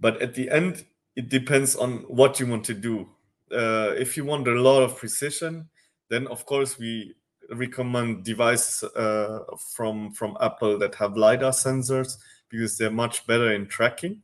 But 0.00 0.22
at 0.22 0.32
the 0.32 0.48
end, 0.48 0.86
it 1.14 1.28
depends 1.28 1.76
on 1.76 2.04
what 2.08 2.40
you 2.40 2.46
want 2.46 2.64
to 2.64 2.74
do. 2.74 3.06
Uh, 3.52 3.92
if 3.98 4.16
you 4.16 4.24
want 4.24 4.48
a 4.48 4.52
lot 4.52 4.82
of 4.82 4.96
precision, 4.96 5.68
then 6.08 6.26
of 6.28 6.46
course 6.46 6.78
we 6.78 7.16
recommend 7.50 8.24
devices 8.24 8.84
uh, 8.94 9.40
from 9.74 10.12
from 10.12 10.36
Apple 10.40 10.78
that 10.78 10.94
have 10.96 11.16
lidar 11.16 11.52
sensors 11.52 12.18
because 12.48 12.78
they're 12.78 12.90
much 12.90 13.26
better 13.26 13.52
in 13.52 13.66
tracking. 13.66 14.22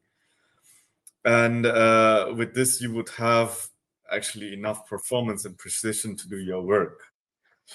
And 1.24 1.66
uh, 1.66 2.34
with 2.36 2.54
this, 2.54 2.80
you 2.80 2.92
would 2.94 3.08
have 3.10 3.68
actually 4.10 4.52
enough 4.52 4.86
performance 4.88 5.44
and 5.44 5.56
precision 5.56 6.16
to 6.16 6.28
do 6.28 6.36
your 6.36 6.62
work. 6.62 7.00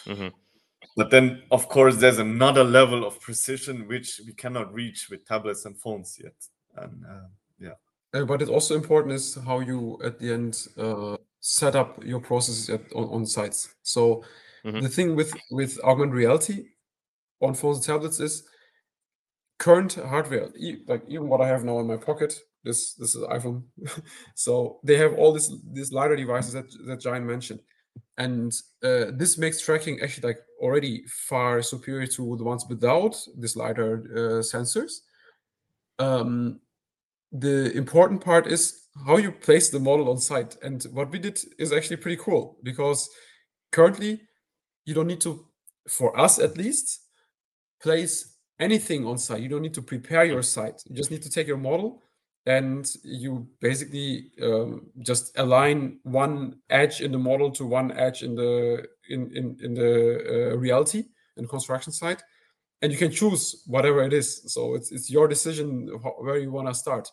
Mhm. 0.05 0.33
But 0.95 1.09
then, 1.09 1.43
of 1.51 1.67
course, 1.69 1.97
there's 1.97 2.19
another 2.19 2.63
level 2.63 3.05
of 3.05 3.19
precision 3.19 3.87
which 3.87 4.21
we 4.25 4.33
cannot 4.33 4.73
reach 4.73 5.09
with 5.09 5.25
tablets 5.25 5.65
and 5.65 5.79
phones 5.79 6.19
yet. 6.23 6.35
And 6.75 7.05
uh, 7.05 7.27
yeah, 7.59 7.75
Uh, 8.13 8.25
but 8.25 8.41
it's 8.41 8.51
also 8.51 8.75
important 8.75 9.13
is 9.13 9.35
how 9.45 9.59
you 9.59 9.99
at 10.03 10.19
the 10.19 10.33
end 10.33 10.67
uh, 10.77 11.17
set 11.39 11.75
up 11.75 12.03
your 12.03 12.19
processes 12.19 12.69
at, 12.69 12.81
on, 12.93 13.09
on 13.09 13.25
sites. 13.25 13.75
So 13.83 14.23
Mhm. 14.67 14.81
the 14.83 14.89
thing 14.89 15.15
with 15.15 15.33
with 15.51 15.79
augmented 15.83 16.15
reality 16.15 16.65
on 17.41 17.53
phones 17.55 17.77
and 17.77 17.85
tablets 17.85 18.19
is 18.19 18.43
current 19.59 19.93
hardware, 19.95 20.49
like 20.87 21.03
even 21.07 21.27
what 21.29 21.41
I 21.41 21.47
have 21.47 21.63
now 21.63 21.79
in 21.79 21.87
my 21.87 21.97
pocket. 21.97 22.39
This 22.63 22.93
this 22.95 23.15
is 23.15 23.23
iPhone, 23.23 23.63
so 24.35 24.79
they 24.83 24.97
have 24.97 25.13
all 25.13 25.31
this 25.33 25.51
these 25.71 25.91
lidar 25.93 26.15
devices 26.17 26.53
that 26.53 26.69
that 26.87 26.99
Jayan 26.99 27.23
mentioned, 27.25 27.61
and 28.17 28.51
uh, 28.83 29.05
this 29.13 29.37
makes 29.37 29.61
tracking 29.61 30.01
actually 30.01 30.27
like 30.29 30.39
already 30.61 31.03
far 31.29 31.61
superior 31.61 32.07
to 32.07 32.35
the 32.37 32.43
ones 32.43 32.65
without 32.69 33.15
this 33.37 33.55
lidar 33.55 33.93
uh, 34.15 34.41
sensors. 34.41 35.01
Um, 35.99 36.59
the 37.31 37.71
important 37.75 38.23
part 38.23 38.47
is 38.47 38.87
how 39.05 39.17
you 39.17 39.31
place 39.31 39.69
the 39.69 39.79
model 39.79 40.09
on 40.09 40.17
site. 40.19 40.57
And 40.63 40.83
what 40.91 41.11
we 41.11 41.19
did 41.19 41.39
is 41.59 41.71
actually 41.73 41.97
pretty 41.97 42.17
cool 42.21 42.57
because 42.63 43.09
currently 43.71 44.21
you 44.87 44.93
don't 44.93 45.07
need 45.07 45.21
to, 45.21 45.45
for 45.87 46.17
us 46.17 46.39
at 46.39 46.57
least, 46.57 47.01
place 47.83 48.37
anything 48.59 49.05
on 49.05 49.17
site. 49.17 49.41
You 49.41 49.49
don't 49.49 49.61
need 49.61 49.73
to 49.75 49.81
prepare 49.81 50.23
your 50.23 50.41
site. 50.41 50.81
You 50.87 50.95
just 50.95 51.11
need 51.11 51.21
to 51.23 51.29
take 51.29 51.45
your 51.45 51.57
model 51.57 52.01
and 52.45 52.89
you 53.03 53.45
basically 53.59 54.31
um, 54.41 54.87
just 54.99 55.37
align 55.37 55.99
one 56.03 56.55
edge 56.69 57.01
in 57.01 57.11
the 57.11 57.17
model 57.17 57.51
to 57.51 57.65
one 57.65 57.91
edge 57.91 58.23
in 58.23 58.35
the 58.35 58.87
in 59.09 59.29
in, 59.35 59.57
in 59.61 59.73
the 59.73 60.53
uh, 60.53 60.57
reality 60.57 61.03
in 61.35 61.43
the 61.43 61.49
construction 61.49 61.91
site 61.91 62.23
and 62.81 62.91
you 62.91 62.97
can 62.97 63.11
choose 63.11 63.63
whatever 63.67 64.01
it 64.01 64.13
is 64.13 64.43
so 64.53 64.75
it's, 64.75 64.93
it's 64.93 65.09
your 65.09 65.27
decision 65.27 65.87
where 66.19 66.37
you 66.37 66.49
want 66.49 66.69
to 66.69 66.73
start 66.73 67.09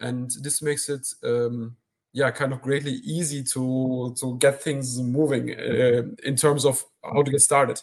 and 0.00 0.30
this 0.40 0.62
makes 0.62 0.88
it 0.88 1.06
um, 1.22 1.76
yeah 2.12 2.30
kind 2.30 2.52
of 2.52 2.60
greatly 2.62 2.92
easy 3.04 3.42
to 3.42 4.14
to 4.20 4.36
get 4.38 4.62
things 4.62 5.00
moving 5.00 5.50
uh, 5.58 6.02
in 6.24 6.36
terms 6.36 6.64
of 6.64 6.84
how 7.02 7.22
to 7.22 7.30
get 7.30 7.40
started. 7.40 7.80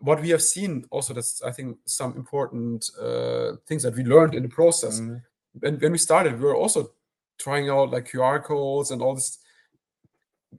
What 0.00 0.20
we 0.22 0.30
have 0.30 0.42
seen 0.42 0.84
also 0.90 1.12
that's 1.14 1.42
i 1.42 1.50
think 1.52 1.76
some 1.84 2.12
important 2.16 2.88
uh, 3.00 3.56
things 3.66 3.82
that 3.82 3.96
we 3.96 4.04
learned 4.04 4.34
in 4.34 4.42
the 4.42 4.48
process. 4.48 5.00
Mhm. 5.00 5.22
when, 5.60 5.74
when 5.80 5.92
we 5.92 5.98
started 5.98 6.32
we 6.38 6.44
were 6.44 6.56
also 6.62 6.92
trying 7.38 7.68
out 7.70 7.90
like 7.90 8.08
qr 8.10 8.42
codes 8.44 8.90
and 8.92 9.02
all 9.02 9.14
this. 9.14 9.38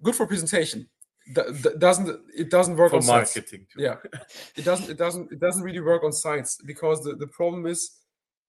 Good 0.03 0.15
for 0.15 0.27
presentation. 0.27 0.87
Th- 1.35 1.47
th- 1.63 1.77
doesn't 1.79 2.07
it 2.35 2.49
doesn't 2.49 2.75
work 2.77 2.91
for 2.91 2.97
on 2.97 3.01
sites 3.03 3.35
marketing. 3.35 3.65
too. 3.71 3.81
yeah. 3.83 3.95
It 4.55 4.65
doesn't 4.65 4.89
it 4.89 4.97
doesn't 4.97 5.31
it 5.31 5.39
doesn't 5.39 5.63
really 5.63 5.79
work 5.91 6.03
on 6.03 6.11
sites 6.11 6.57
because 6.65 6.97
the, 7.03 7.15
the 7.15 7.27
problem 7.27 7.65
is 7.65 7.79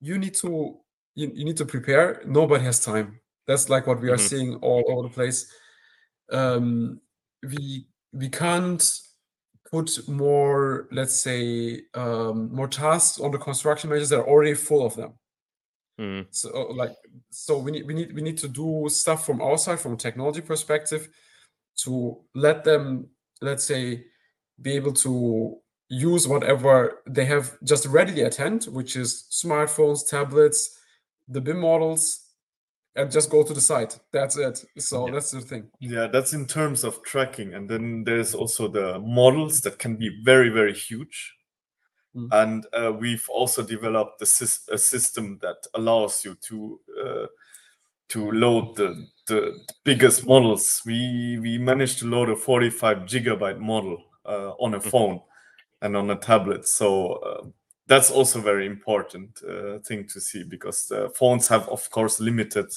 you 0.01 0.19
need 0.19 0.35
to 0.43 0.79
you, 1.15 1.31
you 1.35 1.45
need 1.45 1.57
to 1.59 1.67
prepare. 1.67 2.23
Nobody 2.27 2.65
has 2.65 2.81
time 2.85 3.21
that's 3.51 3.69
like 3.69 3.87
what 3.89 4.01
we 4.01 4.11
are 4.11 4.17
Mhm. 4.19 4.29
seeing 4.31 4.51
all 4.67 4.83
over 4.89 5.03
the 5.09 5.15
place 5.15 5.39
um 6.33 7.01
we 7.53 7.87
we 8.13 8.29
can't 8.29 8.83
put 9.71 9.89
more 10.09 10.89
let's 10.93 11.15
say 11.29 11.83
um 11.95 12.37
more 12.53 12.69
tasks 12.69 13.21
on 13.21 13.31
the 13.31 13.39
construction 13.39 13.91
managers 13.91 14.11
that 14.11 14.21
are 14.21 14.29
already 14.33 14.55
full 14.55 14.85
of 14.87 14.95
them 14.97 15.13
Mm. 16.01 16.27
so 16.31 16.49
like 16.83 16.97
so 17.31 17.59
we 17.59 17.71
need 17.73 17.87
we 17.87 17.93
need 17.93 18.15
we 18.15 18.23
need 18.23 18.39
to 18.39 18.49
do 18.49 18.89
stuff 18.89 19.27
from 19.27 19.43
our 19.43 19.59
side 19.59 19.79
from 19.81 19.93
a 19.95 19.97
technology 20.07 20.41
perspective 20.41 21.11
to 21.83 21.93
let 22.35 22.65
them 22.65 23.11
let's 23.43 23.65
say 23.65 24.07
be 24.63 24.73
able 24.73 24.95
to 24.95 25.61
use 25.89 26.27
whatever 26.27 27.03
they 27.07 27.27
have 27.27 27.59
just 27.65 27.85
readily 27.87 28.25
at 28.25 28.37
hand 28.37 28.65
which 28.79 28.97
is 28.97 29.27
smartphones 29.31 30.09
tablets 30.09 30.79
the 31.29 31.41
bim 31.41 31.61
models 31.61 32.30
and 32.97 33.11
just 33.11 33.31
go 33.31 33.43
to 33.43 33.55
the 33.55 33.61
site. 33.61 33.99
That's 34.13 34.37
it. 34.37 34.65
So 34.79 35.07
yeah. 35.07 35.15
that's 35.15 35.31
the 35.31 35.41
thing. 35.41 35.71
Yeah, 35.81 36.09
that's 36.09 36.33
in 36.33 36.47
terms 36.47 36.85
of 36.85 37.03
tracking. 37.03 37.55
And 37.55 37.69
then 37.69 38.05
there's 38.05 38.35
also 38.35 38.69
the 38.69 38.99
models 38.99 39.61
that 39.63 39.79
can 39.79 39.97
be 39.97 40.21
very, 40.25 40.49
very 40.49 40.75
huge. 40.75 41.37
Mm. 42.17 42.29
And 42.33 42.67
uh, 42.73 42.93
we've 42.93 43.27
also 43.29 43.63
developed 43.63 44.21
a, 44.21 44.25
a, 44.25 44.79
system 44.79 45.39
that 45.43 45.65
allows 45.75 46.25
you 46.25 46.35
to 46.49 46.81
uh, 47.05 47.27
to 48.09 48.33
load 48.33 48.75
the, 48.75 49.07
the 49.29 49.57
biggest 49.85 50.27
models. 50.27 50.83
We 50.85 51.39
we 51.41 51.59
managed 51.59 52.01
to 52.01 52.09
load 52.09 52.29
a 52.29 52.35
45 52.35 52.99
gigabyte 52.99 53.61
model 53.61 54.03
uh, 54.27 54.51
on 54.59 54.75
a 54.75 54.81
mm. 54.81 54.91
phone 54.91 55.21
and 55.83 55.97
on 55.97 56.11
a 56.11 56.17
tablet. 56.17 56.67
So 56.67 57.13
uh, 57.13 57.47
that's 57.91 58.09
also 58.13 58.41
very 58.41 58.67
important 58.67 59.43
uh, 59.43 59.81
thing 59.81 60.07
to 60.07 60.21
see 60.21 60.45
because 60.45 60.87
the 60.87 61.11
phones 61.11 61.49
have 61.49 61.69
of 61.69 61.91
course 61.91 62.21
limited 62.21 62.73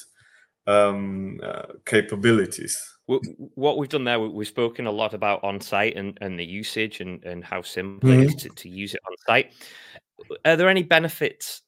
um, 0.65 1.39
uh, 1.43 1.73
capabilities. 1.85 2.97
What 3.05 3.77
we've 3.77 3.89
done 3.89 4.05
there 4.05 4.19
we've 4.19 4.47
spoken 4.47 4.87
a 4.87 4.91
lot 4.91 5.13
about 5.13 5.43
on 5.43 5.61
site 5.61 5.95
and, 5.97 6.17
and 6.19 6.39
the 6.39 6.45
usage 6.45 6.99
and, 6.99 7.23
and 7.25 7.43
how 7.43 7.61
simple 7.61 8.09
mm-hmm. 8.09 8.23
it 8.23 8.27
is 8.29 8.35
to, 8.43 8.49
to 8.49 8.69
use 8.69 8.95
it 8.95 9.01
on 9.05 9.13
site 9.27 9.53
are 10.45 10.55
there 10.55 10.69
any 10.69 10.83
benefits 10.83 11.61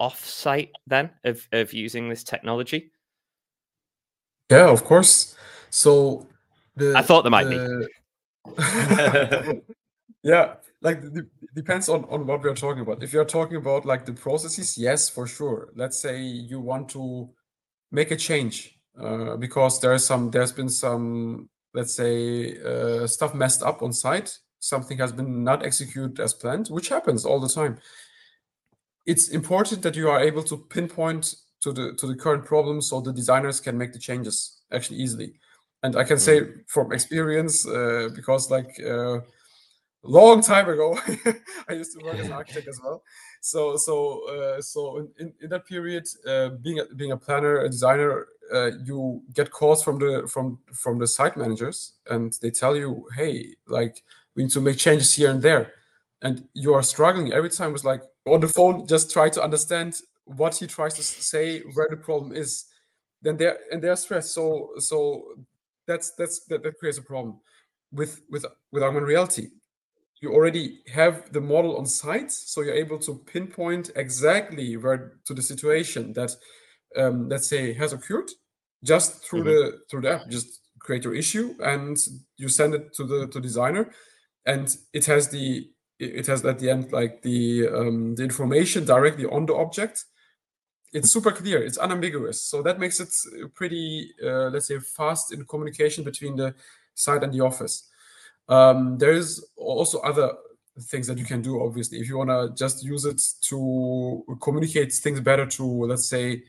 off 0.00 0.24
site 0.24 0.70
then 0.86 1.10
of, 1.24 1.46
of 1.52 1.72
using 1.72 2.08
this 2.08 2.24
technology? 2.24 2.90
Yeah 4.50 4.70
of 4.70 4.82
course. 4.82 5.36
So 5.70 6.26
the, 6.74 6.94
i 6.96 7.02
thought 7.02 7.22
there 7.22 7.30
might 7.30 7.44
the... 7.44 7.88
be 8.46 9.60
yeah 10.22 10.54
like 10.80 11.02
the, 11.02 11.26
depends 11.54 11.88
on 11.88 12.04
on 12.04 12.26
what 12.26 12.42
we 12.42 12.50
are 12.50 12.54
talking 12.54 12.82
about. 12.82 13.02
If 13.02 13.12
you're 13.12 13.24
talking 13.24 13.56
about 13.56 13.84
like 13.84 14.04
the 14.04 14.12
processes 14.12 14.78
yes 14.78 15.08
for 15.08 15.26
sure. 15.26 15.70
Let's 15.74 16.00
say 16.00 16.20
you 16.22 16.60
want 16.60 16.88
to 16.90 17.30
make 17.90 18.10
a 18.10 18.16
change 18.16 18.78
uh, 19.00 19.36
because 19.36 19.80
there's 19.80 20.04
some 20.04 20.30
there's 20.30 20.52
been 20.52 20.68
some 20.68 21.48
let's 21.74 21.94
say 21.94 22.58
uh, 22.62 23.06
stuff 23.06 23.34
messed 23.34 23.62
up 23.62 23.82
on 23.82 23.92
site. 23.92 24.38
Something 24.60 24.98
has 24.98 25.12
been 25.12 25.44
not 25.44 25.64
executed 25.64 26.20
as 26.20 26.34
planned 26.34 26.68
which 26.68 26.88
happens 26.88 27.24
all 27.24 27.40
the 27.40 27.48
time. 27.48 27.78
It's 29.06 29.28
important 29.28 29.82
that 29.82 29.96
you 29.96 30.10
are 30.10 30.20
able 30.20 30.42
to 30.44 30.56
pinpoint 30.56 31.34
to 31.62 31.72
the 31.72 31.94
to 31.94 32.06
the 32.06 32.14
current 32.14 32.44
problem 32.44 32.80
so 32.80 33.00
the 33.00 33.12
designers 33.12 33.60
can 33.60 33.76
make 33.76 33.92
the 33.92 33.98
changes 33.98 34.60
actually 34.72 34.98
easily. 34.98 35.34
And 35.82 35.96
i 35.96 36.04
can 36.04 36.18
say 36.18 36.40
mm. 36.40 36.52
from 36.66 36.92
experience 36.92 37.66
uh, 37.66 38.08
because 38.14 38.50
like 38.50 38.80
uh, 38.80 39.20
long 40.02 40.40
time 40.40 40.68
ago 40.68 40.96
i 41.68 41.72
used 41.72 41.92
to 41.92 42.04
work 42.04 42.14
as 42.16 42.26
an 42.26 42.32
architect 42.42 42.68
as 42.68 42.80
well. 42.82 43.02
So 43.40 43.76
so 43.76 43.94
uh, 44.28 44.60
so 44.60 44.98
in, 44.98 45.08
in, 45.18 45.32
in, 45.42 45.50
that 45.50 45.66
period 45.66 46.06
uh, 46.26 46.50
being 46.62 46.78
a, 46.80 46.84
being 46.94 47.12
a 47.12 47.16
planner 47.16 47.60
a 47.60 47.68
designer 47.68 48.26
uh, 48.52 48.70
you 48.84 49.22
get 49.34 49.50
calls 49.50 49.82
from 49.82 49.98
the 49.98 50.26
from 50.26 50.58
from 50.72 50.98
the 50.98 51.06
site 51.06 51.36
managers 51.36 51.94
and 52.10 52.32
they 52.42 52.50
tell 52.50 52.76
you 52.76 53.06
hey 53.16 53.54
like 53.66 54.02
we 54.38 54.44
need 54.44 54.52
to 54.52 54.60
make 54.60 54.78
changes 54.78 55.12
here 55.14 55.30
and 55.30 55.42
there. 55.42 55.72
And 56.22 56.46
you 56.54 56.72
are 56.74 56.82
struggling. 56.82 57.32
Every 57.32 57.50
time 57.50 57.72
was 57.72 57.84
like 57.84 58.02
on 58.24 58.40
the 58.40 58.46
phone 58.46 58.86
just 58.86 59.10
try 59.12 59.28
to 59.30 59.42
understand 59.42 60.00
what 60.24 60.54
he 60.54 60.68
tries 60.68 60.94
to 60.94 61.02
say 61.02 61.60
where 61.74 61.88
the 61.90 61.96
problem 61.96 62.32
is. 62.32 62.66
Then 63.20 63.36
they're 63.36 63.58
and 63.72 63.82
they're 63.82 63.96
stressed. 63.96 64.32
So 64.32 64.70
so 64.78 65.24
that's 65.88 66.12
that's 66.12 66.44
that, 66.46 66.62
that 66.62 66.78
creates 66.78 66.98
a 66.98 67.02
problem 67.02 67.40
with 67.92 68.22
with 68.30 68.46
with 68.70 68.82
augmented 68.84 69.08
reality 69.08 69.48
you 70.20 70.32
already 70.32 70.80
have 70.92 71.32
the 71.32 71.40
model 71.40 71.76
on 71.76 71.86
site 71.86 72.32
so 72.32 72.62
you're 72.62 72.74
able 72.74 72.98
to 72.98 73.14
pinpoint 73.26 73.90
exactly 73.94 74.76
where 74.76 75.18
to 75.24 75.34
the 75.34 75.42
situation 75.42 76.12
that 76.12 76.34
um, 76.96 77.28
let's 77.28 77.48
say 77.48 77.72
has 77.74 77.92
occurred 77.92 78.30
just 78.84 79.24
through 79.24 79.44
mm-hmm. 79.44 79.48
the 79.48 79.78
through 79.90 80.02
the 80.02 80.12
app. 80.12 80.28
Just 80.28 80.60
create 80.78 81.04
your 81.04 81.14
issue 81.14 81.54
and 81.60 81.96
you 82.36 82.48
send 82.48 82.74
it 82.74 82.94
to 82.94 83.04
the 83.04 83.26
to 83.28 83.40
designer. 83.40 83.92
And 84.46 84.68
it 84.92 85.06
has 85.06 85.28
the 85.28 85.68
it 85.98 86.26
has 86.26 86.44
at 86.44 86.58
the 86.58 86.70
end 86.70 86.92
like 86.92 87.22
the 87.22 87.68
um, 87.68 88.14
the 88.14 88.22
information 88.22 88.84
directly 88.84 89.26
on 89.26 89.46
the 89.46 89.54
object. 89.54 90.04
It's 90.92 91.12
super 91.12 91.32
clear. 91.32 91.62
It's 91.62 91.76
unambiguous. 91.76 92.42
So 92.42 92.62
that 92.62 92.78
makes 92.78 92.98
it 93.00 93.12
pretty 93.54 94.12
uh, 94.24 94.48
let's 94.50 94.68
say 94.68 94.78
fast 94.78 95.32
in 95.32 95.44
communication 95.44 96.04
between 96.04 96.36
the 96.36 96.54
site 96.94 97.22
and 97.22 97.32
the 97.32 97.40
office 97.40 97.88
um, 98.48 98.98
there's 98.98 99.44
also 99.56 99.98
other 100.00 100.32
things 100.82 101.06
that 101.08 101.18
you 101.18 101.24
can 101.24 101.42
do 101.42 101.62
obviously. 101.62 101.98
If 101.98 102.08
you 102.08 102.18
want 102.18 102.30
to 102.30 102.54
just 102.54 102.84
use 102.84 103.04
it 103.04 103.20
to 103.48 104.24
communicate 104.40 104.92
things 104.92 105.20
better 105.20 105.46
to 105.46 105.64
let's 105.64 106.08
say 106.08 106.42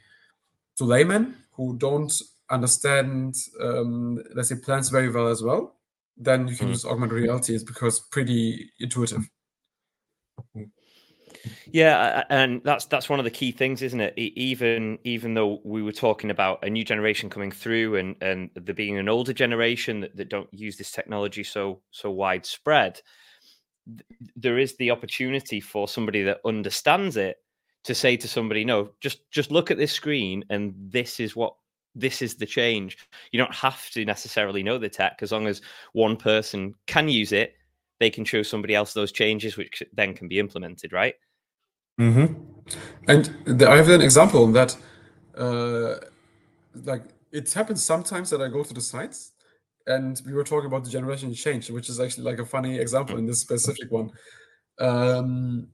to 0.77 0.83
laymen 0.83 1.35
who 1.53 1.77
don't 1.77 2.13
understand 2.49 3.35
um, 3.61 4.23
let's 4.35 4.49
say 4.49 4.55
plans 4.55 4.89
very 4.89 5.09
well 5.09 5.27
as 5.27 5.43
well 5.43 5.75
then 6.19 6.47
you 6.47 6.55
can 6.55 6.67
mm. 6.67 6.71
use 6.71 6.85
augmented 6.85 7.17
reality. 7.17 7.55
It's 7.55 7.63
because 7.63 7.99
pretty 7.99 8.71
intuitive 8.79 9.27
yeah, 11.71 12.23
and 12.29 12.61
that's 12.63 12.85
that's 12.85 13.09
one 13.09 13.19
of 13.19 13.25
the 13.25 13.31
key 13.31 13.51
things, 13.51 13.81
isn't 13.81 13.99
it? 14.01 14.13
Even 14.17 14.99
even 15.03 15.33
though 15.33 15.61
we 15.63 15.81
were 15.81 15.91
talking 15.91 16.31
about 16.31 16.63
a 16.63 16.69
new 16.69 16.83
generation 16.83 17.29
coming 17.29 17.51
through, 17.51 17.95
and 17.95 18.15
and 18.21 18.49
there 18.55 18.75
being 18.75 18.97
an 18.97 19.09
older 19.09 19.33
generation 19.33 20.01
that, 20.01 20.15
that 20.17 20.29
don't 20.29 20.53
use 20.53 20.77
this 20.77 20.91
technology 20.91 21.43
so 21.43 21.81
so 21.91 22.11
widespread, 22.11 23.01
there 24.35 24.57
is 24.57 24.75
the 24.77 24.91
opportunity 24.91 25.59
for 25.59 25.87
somebody 25.87 26.23
that 26.23 26.39
understands 26.45 27.17
it 27.17 27.37
to 27.83 27.95
say 27.95 28.17
to 28.17 28.27
somebody, 28.27 28.65
"No, 28.65 28.91
just 28.99 29.29
just 29.31 29.51
look 29.51 29.71
at 29.71 29.77
this 29.77 29.91
screen, 29.91 30.43
and 30.49 30.73
this 30.77 31.19
is 31.19 31.35
what 31.35 31.55
this 31.95 32.21
is 32.21 32.35
the 32.35 32.45
change." 32.45 32.97
You 33.31 33.39
don't 33.39 33.55
have 33.55 33.89
to 33.91 34.05
necessarily 34.05 34.63
know 34.63 34.77
the 34.77 34.89
tech, 34.89 35.19
as 35.21 35.31
long 35.31 35.47
as 35.47 35.61
one 35.93 36.17
person 36.17 36.75
can 36.87 37.07
use 37.09 37.31
it, 37.31 37.55
they 37.99 38.09
can 38.09 38.25
show 38.25 38.43
somebody 38.43 38.75
else 38.75 38.93
those 38.93 39.11
changes, 39.11 39.57
which 39.57 39.83
then 39.93 40.13
can 40.13 40.27
be 40.27 40.39
implemented, 40.39 40.93
right? 40.93 41.15
Mm-hmm. 41.99 42.33
And 43.07 43.35
the, 43.45 43.69
I 43.69 43.77
have 43.77 43.89
an 43.89 44.01
example 44.01 44.47
that, 44.53 44.77
uh, 45.37 45.95
like, 46.85 47.03
it 47.31 47.51
happens 47.51 47.83
sometimes 47.83 48.29
that 48.29 48.41
I 48.41 48.47
go 48.47 48.63
to 48.63 48.73
the 48.73 48.81
sites, 48.81 49.33
and 49.85 50.21
we 50.25 50.33
were 50.33 50.43
talking 50.43 50.67
about 50.67 50.83
the 50.83 50.89
generation 50.89 51.33
change, 51.33 51.69
which 51.69 51.89
is 51.89 51.99
actually 51.99 52.23
like 52.23 52.39
a 52.39 52.45
funny 52.45 52.77
example 52.79 53.17
in 53.17 53.25
this 53.25 53.39
specific 53.39 53.91
one. 53.91 54.11
Um, 54.79 55.67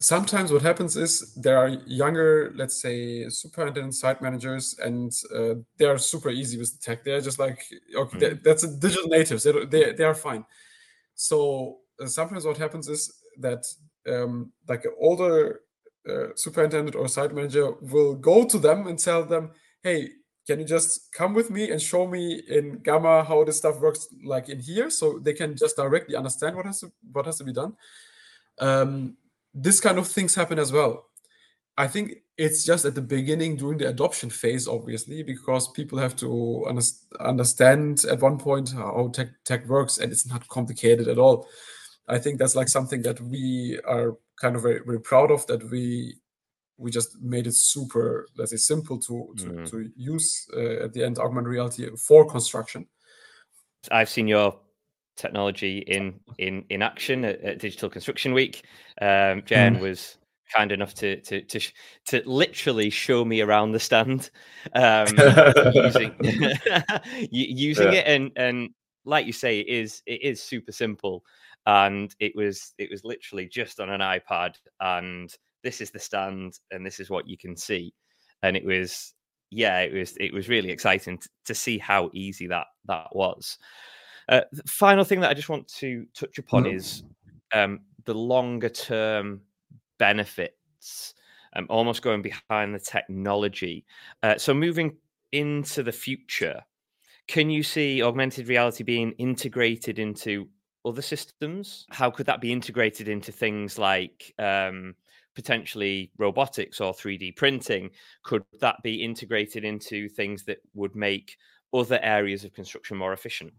sometimes 0.00 0.52
what 0.52 0.62
happens 0.62 0.96
is 0.96 1.34
there 1.36 1.56
are 1.58 1.68
younger, 1.86 2.52
let's 2.54 2.80
say, 2.80 3.28
superintendent 3.28 3.94
site 3.94 4.20
managers, 4.20 4.76
and 4.82 5.12
uh, 5.34 5.54
they 5.78 5.86
are 5.86 5.98
super 5.98 6.30
easy 6.30 6.58
with 6.58 6.72
the 6.72 6.78
tech. 6.78 7.04
They're 7.04 7.20
just 7.20 7.38
like, 7.38 7.64
okay, 7.94 8.18
mm-hmm. 8.18 8.42
that's 8.42 8.64
a 8.64 8.76
digital 8.76 9.08
natives. 9.08 9.44
They, 9.44 9.64
they, 9.64 9.92
they 9.92 10.04
are 10.04 10.14
fine. 10.14 10.44
So 11.14 11.78
uh, 12.00 12.06
sometimes 12.06 12.44
what 12.44 12.58
happens 12.58 12.88
is 12.88 13.12
that 13.38 13.64
um, 14.08 14.52
like 14.68 14.84
an 14.84 14.92
older 15.00 15.60
uh, 16.08 16.28
superintendent 16.34 16.94
or 16.94 17.08
site 17.08 17.34
manager 17.34 17.72
will 17.80 18.14
go 18.14 18.44
to 18.44 18.58
them 18.58 18.86
and 18.86 18.98
tell 18.98 19.24
them, 19.24 19.50
"Hey, 19.82 20.10
can 20.46 20.60
you 20.60 20.66
just 20.66 21.12
come 21.12 21.34
with 21.34 21.50
me 21.50 21.70
and 21.70 21.80
show 21.80 22.06
me 22.06 22.42
in 22.48 22.78
Gamma 22.78 23.24
how 23.24 23.44
this 23.44 23.58
stuff 23.58 23.80
works, 23.80 24.08
like 24.24 24.48
in 24.48 24.60
here, 24.60 24.90
so 24.90 25.18
they 25.18 25.32
can 25.34 25.56
just 25.56 25.76
directly 25.76 26.14
understand 26.14 26.56
what 26.56 26.66
has 26.66 26.80
to 26.80 26.92
what 27.12 27.26
has 27.26 27.38
to 27.38 27.44
be 27.44 27.52
done." 27.52 27.76
Um, 28.58 29.16
this 29.54 29.80
kind 29.80 29.98
of 29.98 30.06
things 30.06 30.34
happen 30.34 30.58
as 30.58 30.72
well. 30.72 31.06
I 31.78 31.88
think 31.88 32.22
it's 32.38 32.64
just 32.64 32.84
at 32.84 32.94
the 32.94 33.02
beginning 33.02 33.56
during 33.56 33.78
the 33.78 33.88
adoption 33.88 34.30
phase, 34.30 34.66
obviously, 34.66 35.22
because 35.22 35.68
people 35.68 35.98
have 35.98 36.16
to 36.16 36.64
understand 37.20 38.04
at 38.10 38.20
one 38.20 38.38
point 38.38 38.72
how 38.72 39.10
tech, 39.12 39.28
tech 39.44 39.66
works, 39.66 39.98
and 39.98 40.10
it's 40.10 40.26
not 40.26 40.48
complicated 40.48 41.08
at 41.08 41.18
all. 41.18 41.48
I 42.08 42.18
think 42.18 42.38
that's 42.38 42.54
like 42.54 42.68
something 42.68 43.02
that 43.02 43.20
we 43.20 43.80
are 43.84 44.16
kind 44.40 44.56
of 44.56 44.62
very, 44.62 44.80
very 44.84 45.00
proud 45.00 45.30
of 45.30 45.46
that 45.46 45.70
we 45.70 46.16
we 46.78 46.90
just 46.90 47.18
made 47.20 47.46
it 47.46 47.54
super 47.54 48.26
let's 48.36 48.50
say 48.50 48.56
simple 48.56 48.98
to 48.98 49.32
to, 49.38 49.44
mm. 49.44 49.70
to 49.70 49.90
use 49.96 50.46
uh, 50.54 50.84
at 50.84 50.92
the 50.92 51.02
end 51.02 51.18
augmented 51.18 51.48
reality 51.48 51.88
for 51.96 52.28
construction 52.28 52.86
i've 53.90 54.10
seen 54.10 54.28
your 54.28 54.58
technology 55.16 55.78
in 55.78 56.20
in 56.38 56.64
in 56.68 56.82
action 56.82 57.24
at, 57.24 57.40
at 57.42 57.58
digital 57.58 57.88
construction 57.88 58.34
week 58.34 58.64
um 59.00 59.42
jen 59.46 59.76
mm. 59.76 59.80
was 59.80 60.18
kind 60.54 60.70
enough 60.70 60.94
to 60.94 61.20
to 61.22 61.40
to 61.42 61.60
to 62.06 62.22
literally 62.26 62.90
show 62.90 63.24
me 63.24 63.40
around 63.40 63.72
the 63.72 63.80
stand 63.80 64.30
um 64.74 65.06
using 65.74 66.14
using 67.30 67.92
yeah. 67.92 67.98
it 67.98 68.06
and 68.06 68.30
and 68.36 68.70
like 69.04 69.26
you 69.26 69.32
say 69.32 69.60
it 69.60 69.68
is 69.68 70.02
it 70.06 70.22
is 70.22 70.42
super 70.42 70.72
simple 70.72 71.24
and 71.66 72.14
it 72.18 72.34
was 72.34 72.74
it 72.78 72.90
was 72.90 73.04
literally 73.04 73.46
just 73.46 73.80
on 73.80 73.90
an 73.90 74.00
iPad, 74.00 74.54
and 74.80 75.32
this 75.62 75.80
is 75.80 75.90
the 75.90 75.98
stand, 75.98 76.58
and 76.70 76.84
this 76.84 77.00
is 77.00 77.10
what 77.10 77.28
you 77.28 77.36
can 77.36 77.56
see, 77.56 77.92
and 78.42 78.56
it 78.56 78.64
was 78.64 79.14
yeah, 79.50 79.80
it 79.80 79.92
was 79.92 80.16
it 80.18 80.32
was 80.32 80.48
really 80.48 80.70
exciting 80.70 81.18
to, 81.18 81.28
to 81.46 81.54
see 81.54 81.78
how 81.78 82.10
easy 82.12 82.46
that 82.48 82.66
that 82.86 83.08
was. 83.14 83.58
Uh, 84.28 84.40
the 84.52 84.62
final 84.66 85.04
thing 85.04 85.20
that 85.20 85.30
I 85.30 85.34
just 85.34 85.48
want 85.48 85.68
to 85.68 86.04
touch 86.14 86.38
upon 86.38 86.64
mm-hmm. 86.64 86.76
is 86.76 87.04
um, 87.54 87.80
the 88.04 88.14
longer 88.14 88.68
term 88.68 89.40
benefits 89.98 91.14
I'm 91.56 91.66
almost 91.70 92.02
going 92.02 92.22
behind 92.22 92.74
the 92.74 92.78
technology. 92.78 93.86
Uh, 94.22 94.36
so 94.36 94.52
moving 94.52 94.96
into 95.32 95.82
the 95.82 95.92
future, 95.92 96.62
can 97.28 97.48
you 97.50 97.62
see 97.62 98.02
augmented 98.02 98.48
reality 98.48 98.84
being 98.84 99.12
integrated 99.12 99.98
into 99.98 100.48
other 100.86 101.02
systems? 101.02 101.86
How 101.90 102.10
could 102.10 102.26
that 102.26 102.40
be 102.40 102.52
integrated 102.52 103.08
into 103.08 103.32
things 103.32 103.78
like 103.78 104.32
um, 104.38 104.94
potentially 105.34 106.12
robotics 106.16 106.80
or 106.80 106.94
3D 106.94 107.36
printing? 107.36 107.90
Could 108.22 108.44
that 108.60 108.76
be 108.82 109.04
integrated 109.04 109.64
into 109.64 110.08
things 110.08 110.44
that 110.44 110.58
would 110.74 110.94
make 110.94 111.36
other 111.74 111.98
areas 112.02 112.44
of 112.44 112.54
construction 112.54 112.96
more 112.96 113.12
efficient? 113.12 113.52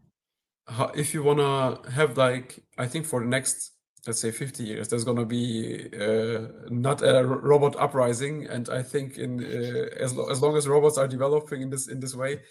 If 0.96 1.14
you 1.14 1.24
want 1.24 1.40
to 1.40 1.92
have, 1.92 2.18
like, 2.18 2.64
I 2.78 2.88
think 2.88 3.06
for 3.06 3.22
the 3.22 3.28
next, 3.28 3.72
let's 4.06 4.20
say, 4.20 4.32
50 4.32 4.64
years, 4.64 4.90
there's 4.90 5.06
going 5.06 5.18
to 5.18 5.26
be 5.26 5.90
uh, 5.94 6.48
not 6.70 7.02
a 7.02 7.26
robot 7.26 7.76
uprising. 7.78 8.48
And 8.48 8.70
I 8.70 8.84
think 8.84 9.18
in 9.18 9.40
uh, 9.40 10.04
as, 10.04 10.14
lo- 10.14 10.30
as 10.30 10.42
long 10.42 10.58
as 10.58 10.68
robots 10.68 10.98
are 10.98 11.08
developing 11.08 11.62
in 11.62 11.70
this 11.70 11.88
in 11.88 12.02
this 12.02 12.16
way, 12.16 12.42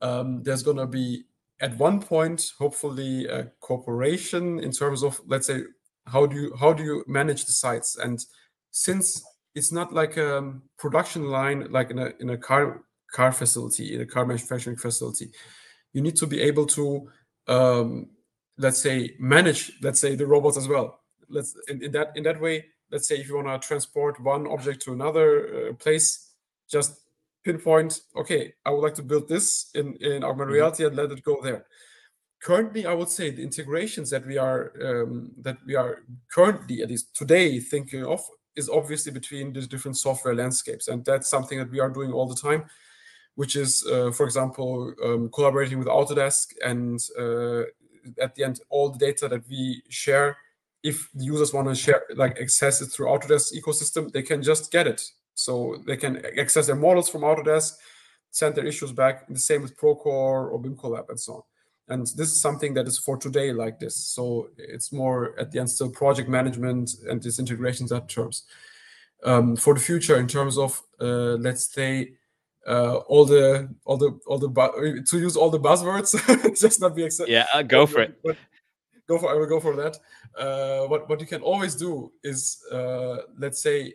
um, 0.00 0.42
there's 0.42 0.64
going 0.64 0.78
to 0.78 0.86
be 0.86 1.24
at 1.60 1.76
one 1.78 2.00
point 2.00 2.52
hopefully 2.58 3.26
a 3.26 3.44
cooperation 3.60 4.58
in 4.60 4.72
terms 4.72 5.02
of 5.02 5.20
let's 5.26 5.46
say 5.46 5.62
how 6.06 6.26
do 6.26 6.36
you 6.36 6.54
how 6.58 6.72
do 6.72 6.82
you 6.82 7.04
manage 7.06 7.44
the 7.46 7.52
sites? 7.52 7.96
And 7.96 8.24
since 8.70 9.22
it's 9.54 9.72
not 9.72 9.92
like 9.92 10.16
a 10.16 10.54
production 10.78 11.30
line 11.30 11.70
like 11.70 11.90
in 11.90 11.98
a 11.98 12.12
in 12.20 12.30
a 12.30 12.38
car 12.38 12.82
car 13.12 13.32
facility 13.32 13.94
in 13.94 14.00
a 14.00 14.06
car 14.06 14.26
manufacturing 14.26 14.76
facility 14.76 15.30
you 15.92 16.00
need 16.02 16.16
to 16.16 16.26
be 16.26 16.40
able 16.40 16.66
to 16.66 17.08
um, 17.46 18.08
let's 18.58 18.78
say 18.78 19.14
manage 19.18 19.72
let's 19.82 20.00
say 20.00 20.14
the 20.16 20.26
robots 20.26 20.56
as 20.56 20.68
well. 20.68 21.00
Let's 21.28 21.56
in, 21.68 21.82
in 21.82 21.92
that 21.92 22.12
in 22.16 22.24
that 22.24 22.40
way 22.40 22.66
let's 22.90 23.08
say 23.08 23.16
if 23.16 23.28
you 23.28 23.36
want 23.36 23.48
to 23.48 23.66
transport 23.66 24.20
one 24.20 24.46
object 24.46 24.82
to 24.82 24.92
another 24.92 25.70
uh, 25.70 25.72
place 25.74 26.32
just 26.68 27.03
pinpoint, 27.44 28.00
okay, 28.16 28.54
I 28.64 28.70
would 28.70 28.80
like 28.80 28.94
to 28.94 29.02
build 29.02 29.28
this 29.28 29.70
in, 29.74 29.94
in 30.00 30.24
augmented 30.24 30.48
mm-hmm. 30.48 30.52
reality 30.52 30.84
and 30.86 30.96
let 30.96 31.12
it 31.12 31.22
go 31.22 31.40
there. 31.42 31.66
Currently, 32.42 32.86
I 32.86 32.94
would 32.94 33.08
say 33.08 33.30
the 33.30 33.42
integrations 33.42 34.10
that 34.10 34.26
we 34.26 34.36
are 34.36 34.72
um, 34.82 35.32
that 35.38 35.56
we 35.66 35.76
are 35.76 36.02
currently, 36.30 36.82
at 36.82 36.90
least 36.90 37.14
today, 37.16 37.58
thinking 37.58 38.04
of 38.04 38.20
is 38.54 38.68
obviously 38.68 39.12
between 39.12 39.52
these 39.52 39.66
different 39.66 39.96
software 39.96 40.34
landscapes, 40.34 40.88
and 40.88 41.04
that's 41.04 41.30
something 41.30 41.58
that 41.58 41.70
we 41.70 41.80
are 41.80 41.88
doing 41.88 42.12
all 42.12 42.26
the 42.26 42.34
time. 42.34 42.64
Which 43.36 43.56
is, 43.56 43.84
uh, 43.86 44.10
for 44.12 44.26
example, 44.26 44.94
um, 45.02 45.30
collaborating 45.30 45.78
with 45.78 45.88
Autodesk, 45.88 46.52
and 46.64 47.00
uh, 47.18 47.62
at 48.22 48.34
the 48.34 48.44
end, 48.44 48.60
all 48.68 48.90
the 48.90 48.98
data 48.98 49.26
that 49.28 49.48
we 49.48 49.82
share 49.88 50.36
if 50.84 51.10
the 51.14 51.24
users 51.24 51.52
want 51.54 51.66
to 51.66 51.74
share 51.74 52.02
like 52.14 52.38
access 52.38 52.82
it 52.82 52.88
through 52.88 53.06
Autodesk 53.06 53.58
ecosystem, 53.58 54.12
they 54.12 54.22
can 54.22 54.42
just 54.42 54.70
get 54.70 54.86
it 54.86 55.02
so 55.34 55.82
they 55.86 55.96
can 55.96 56.24
access 56.38 56.66
their 56.66 56.76
models 56.76 57.08
from 57.08 57.22
Autodesk, 57.22 57.74
send 58.30 58.54
their 58.54 58.66
issues 58.66 58.92
back. 58.92 59.28
The 59.28 59.38
same 59.38 59.62
with 59.62 59.76
Procore 59.76 60.50
or 60.50 60.58
BIM 60.58 60.76
Collab 60.76 61.08
and 61.08 61.20
so 61.20 61.34
on. 61.34 61.42
And 61.88 62.06
this 62.06 62.32
is 62.32 62.40
something 62.40 62.72
that 62.74 62.86
is 62.86 62.98
for 62.98 63.16
today 63.16 63.52
like 63.52 63.78
this. 63.78 63.96
So 63.96 64.48
it's 64.56 64.92
more 64.92 65.38
at 65.38 65.50
the 65.50 65.58
end 65.58 65.70
still 65.70 65.90
project 65.90 66.28
management 66.28 66.90
and 67.08 67.22
this 67.22 67.38
integrations 67.38 67.92
at 67.92 68.08
terms. 68.08 68.44
Um, 69.22 69.56
for 69.56 69.74
the 69.74 69.80
future, 69.80 70.16
in 70.16 70.26
terms 70.26 70.58
of 70.58 70.82
uh, 71.00 71.36
let's 71.36 71.72
say 71.72 72.12
uh, 72.66 72.96
all 73.06 73.24
the 73.24 73.74
all 73.84 73.96
the 73.96 74.18
all 74.26 74.38
the 74.38 74.48
bu- 74.48 75.02
to 75.02 75.18
use 75.18 75.36
all 75.36 75.50
the 75.50 75.60
buzzwords, 75.60 76.14
just 76.60 76.80
not 76.80 76.94
be 76.94 77.04
accepted. 77.04 77.32
Yeah, 77.32 77.46
uh, 77.52 77.62
go 77.62 77.86
for 77.86 78.00
it. 78.00 78.18
But 78.22 78.36
go 79.08 79.18
for 79.18 79.30
I 79.30 79.34
will 79.34 79.46
go 79.46 79.60
for 79.60 79.76
that. 79.76 79.98
Uh, 80.38 80.86
what 80.88 81.08
what 81.08 81.20
you 81.20 81.26
can 81.26 81.42
always 81.42 81.74
do 81.74 82.12
is 82.22 82.62
uh, 82.70 83.18
let's 83.38 83.62
say 83.62 83.94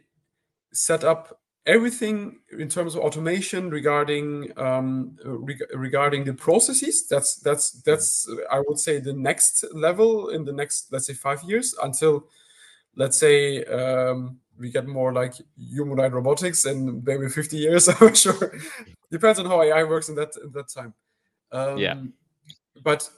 set 0.71 1.03
up 1.03 1.39
everything 1.65 2.39
in 2.58 2.67
terms 2.67 2.95
of 2.95 3.01
automation 3.01 3.69
regarding 3.69 4.51
um, 4.58 5.17
reg- 5.23 5.69
regarding 5.73 6.23
the 6.23 6.34
processes. 6.34 7.08
That's 7.08 7.36
that's 7.38 7.71
that's 7.84 8.29
I 8.51 8.62
would 8.67 8.79
say 8.79 8.99
the 8.99 9.13
next 9.13 9.65
level 9.73 10.29
in 10.29 10.45
the 10.45 10.53
next 10.53 10.91
let's 10.91 11.08
say 11.08 11.13
five 11.13 11.43
years 11.43 11.75
until 11.82 12.25
let's 12.95 13.17
say 13.17 13.63
um, 13.65 14.39
we 14.60 14.71
get 14.71 14.88
more 14.88 15.13
like 15.13 15.36
humanoid 15.58 16.13
robotics 16.13 16.65
in 16.65 17.03
maybe 17.05 17.29
50 17.29 17.58
years. 17.58 17.88
I'm 18.01 18.15
sure 18.15 18.53
depends 19.12 19.39
on 19.39 19.45
how 19.45 19.62
AI 19.62 19.84
works 19.84 20.10
in 20.10 20.15
that 20.15 20.32
in 20.43 20.51
that 20.51 20.69
time. 20.69 20.93
Um, 21.51 21.77
yeah. 21.77 22.01
But 22.84 23.10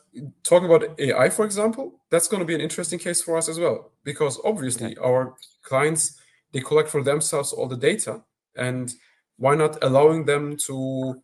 talking 0.43 0.69
about 0.69 0.99
AI, 0.99 1.29
for 1.29 1.45
example, 1.45 2.01
that's 2.09 2.27
going 2.27 2.39
to 2.39 2.45
be 2.45 2.55
an 2.55 2.61
interesting 2.61 2.99
case 2.99 3.21
for 3.21 3.37
us 3.37 3.47
as 3.47 3.59
well 3.59 3.91
because 4.03 4.39
obviously 4.43 4.97
okay. 4.97 5.01
our 5.01 5.35
clients 5.61 6.20
they 6.51 6.59
collect 6.59 6.89
for 6.89 7.03
themselves 7.03 7.53
all 7.53 7.67
the 7.67 7.77
data 7.77 8.21
and 8.55 8.93
why 9.37 9.55
not 9.55 9.83
allowing 9.83 10.25
them 10.25 10.57
to 10.57 11.21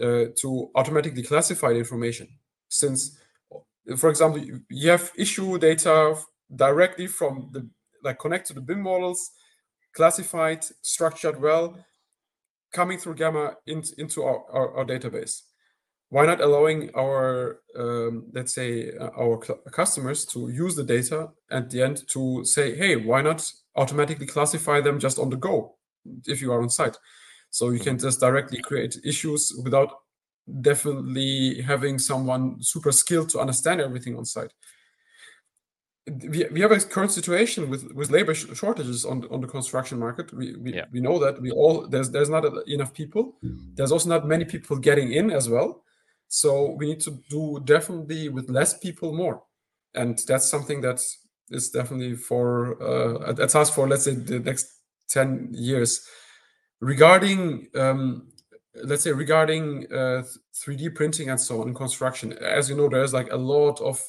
uh, 0.00 0.26
to 0.40 0.70
automatically 0.74 1.22
classify 1.22 1.72
the 1.72 1.78
information? 1.78 2.28
Since 2.68 3.18
for 3.96 4.10
example 4.10 4.42
you 4.68 4.90
have 4.90 5.12
issue 5.16 5.58
data 5.58 6.14
directly 6.54 7.06
from 7.06 7.50
the 7.52 7.68
like 8.04 8.18
connect 8.18 8.46
to 8.46 8.54
the 8.54 8.60
BIM 8.60 8.82
models 8.82 9.30
classified 9.94 10.64
structured 10.82 11.40
well 11.40 11.76
coming 12.72 12.98
through 12.98 13.14
gamma 13.14 13.56
in, 13.66 13.82
into 13.96 14.22
our, 14.22 14.44
our, 14.52 14.76
our, 14.78 14.84
database. 14.84 15.40
Why 16.10 16.26
not 16.26 16.40
allowing 16.40 16.90
our 16.94 17.60
um, 17.76 18.26
let's 18.32 18.54
say 18.54 18.92
uh, 18.96 19.10
our 19.18 19.38
customers 19.70 20.24
to 20.26 20.48
use 20.48 20.74
the 20.76 20.84
data 20.84 21.30
at 21.50 21.70
the 21.70 21.82
end 21.82 22.06
to 22.08 22.44
say 22.44 22.76
hey 22.76 22.96
why 22.96 23.22
not 23.22 23.50
automatically 23.78 24.26
classify 24.26 24.80
them 24.80 24.98
just 24.98 25.18
on 25.18 25.30
the 25.30 25.36
go 25.36 25.76
if 26.26 26.42
you 26.42 26.52
are 26.52 26.60
on 26.60 26.68
site. 26.68 26.96
So 27.50 27.70
you 27.70 27.78
can 27.78 27.96
mm-hmm. 27.96 28.06
just 28.06 28.20
directly 28.20 28.60
create 28.60 28.96
issues 29.04 29.52
without 29.64 29.90
definitely 30.60 31.62
having 31.62 31.98
someone 31.98 32.62
super 32.62 32.92
skilled 32.92 33.28
to 33.30 33.38
understand 33.38 33.80
everything 33.80 34.16
on 34.16 34.24
site. 34.24 34.52
We, 36.06 36.46
we 36.50 36.60
have 36.62 36.72
a 36.72 36.80
current 36.80 37.12
situation 37.12 37.68
with, 37.68 37.92
with 37.92 38.10
labor 38.10 38.34
shortages 38.34 39.04
on, 39.04 39.26
on 39.30 39.42
the 39.42 39.46
construction 39.46 39.98
market. 39.98 40.32
We, 40.32 40.56
we, 40.56 40.74
yeah. 40.74 40.86
we 40.90 41.00
know 41.00 41.18
that 41.18 41.40
we 41.40 41.50
all 41.50 41.86
there's 41.86 42.10
there's 42.10 42.30
not 42.30 42.44
enough 42.66 42.94
people. 42.94 43.36
There's 43.74 43.92
also 43.92 44.08
not 44.08 44.26
many 44.26 44.46
people 44.46 44.78
getting 44.78 45.12
in 45.12 45.30
as 45.30 45.50
well. 45.50 45.84
So 46.28 46.70
we 46.78 46.86
need 46.86 47.00
to 47.00 47.18
do 47.28 47.60
definitely 47.64 48.30
with 48.30 48.48
less 48.48 48.78
people 48.78 49.14
more, 49.14 49.42
and 49.94 50.18
that's 50.26 50.48
something 50.48 50.80
that 50.80 51.00
is 51.50 51.70
definitely 51.70 52.14
for 52.16 52.80
uh, 52.82 53.32
a 53.32 53.46
task 53.46 53.74
for 53.74 53.88
let's 53.88 54.04
say 54.04 54.14
the 54.14 54.40
next 54.40 54.66
10 55.10 55.50
years. 55.52 56.06
Regarding 56.80 57.68
um, 57.74 58.28
let's 58.84 59.02
say 59.02 59.12
regarding 59.12 59.86
uh, 59.92 60.22
3d 60.54 60.94
printing 60.94 61.30
and 61.30 61.40
so 61.40 61.62
on 61.62 61.74
construction 61.74 62.32
as 62.34 62.70
you 62.70 62.76
know 62.76 62.88
there's 62.88 63.12
like 63.12 63.32
a 63.32 63.36
lot 63.36 63.80
of 63.80 64.00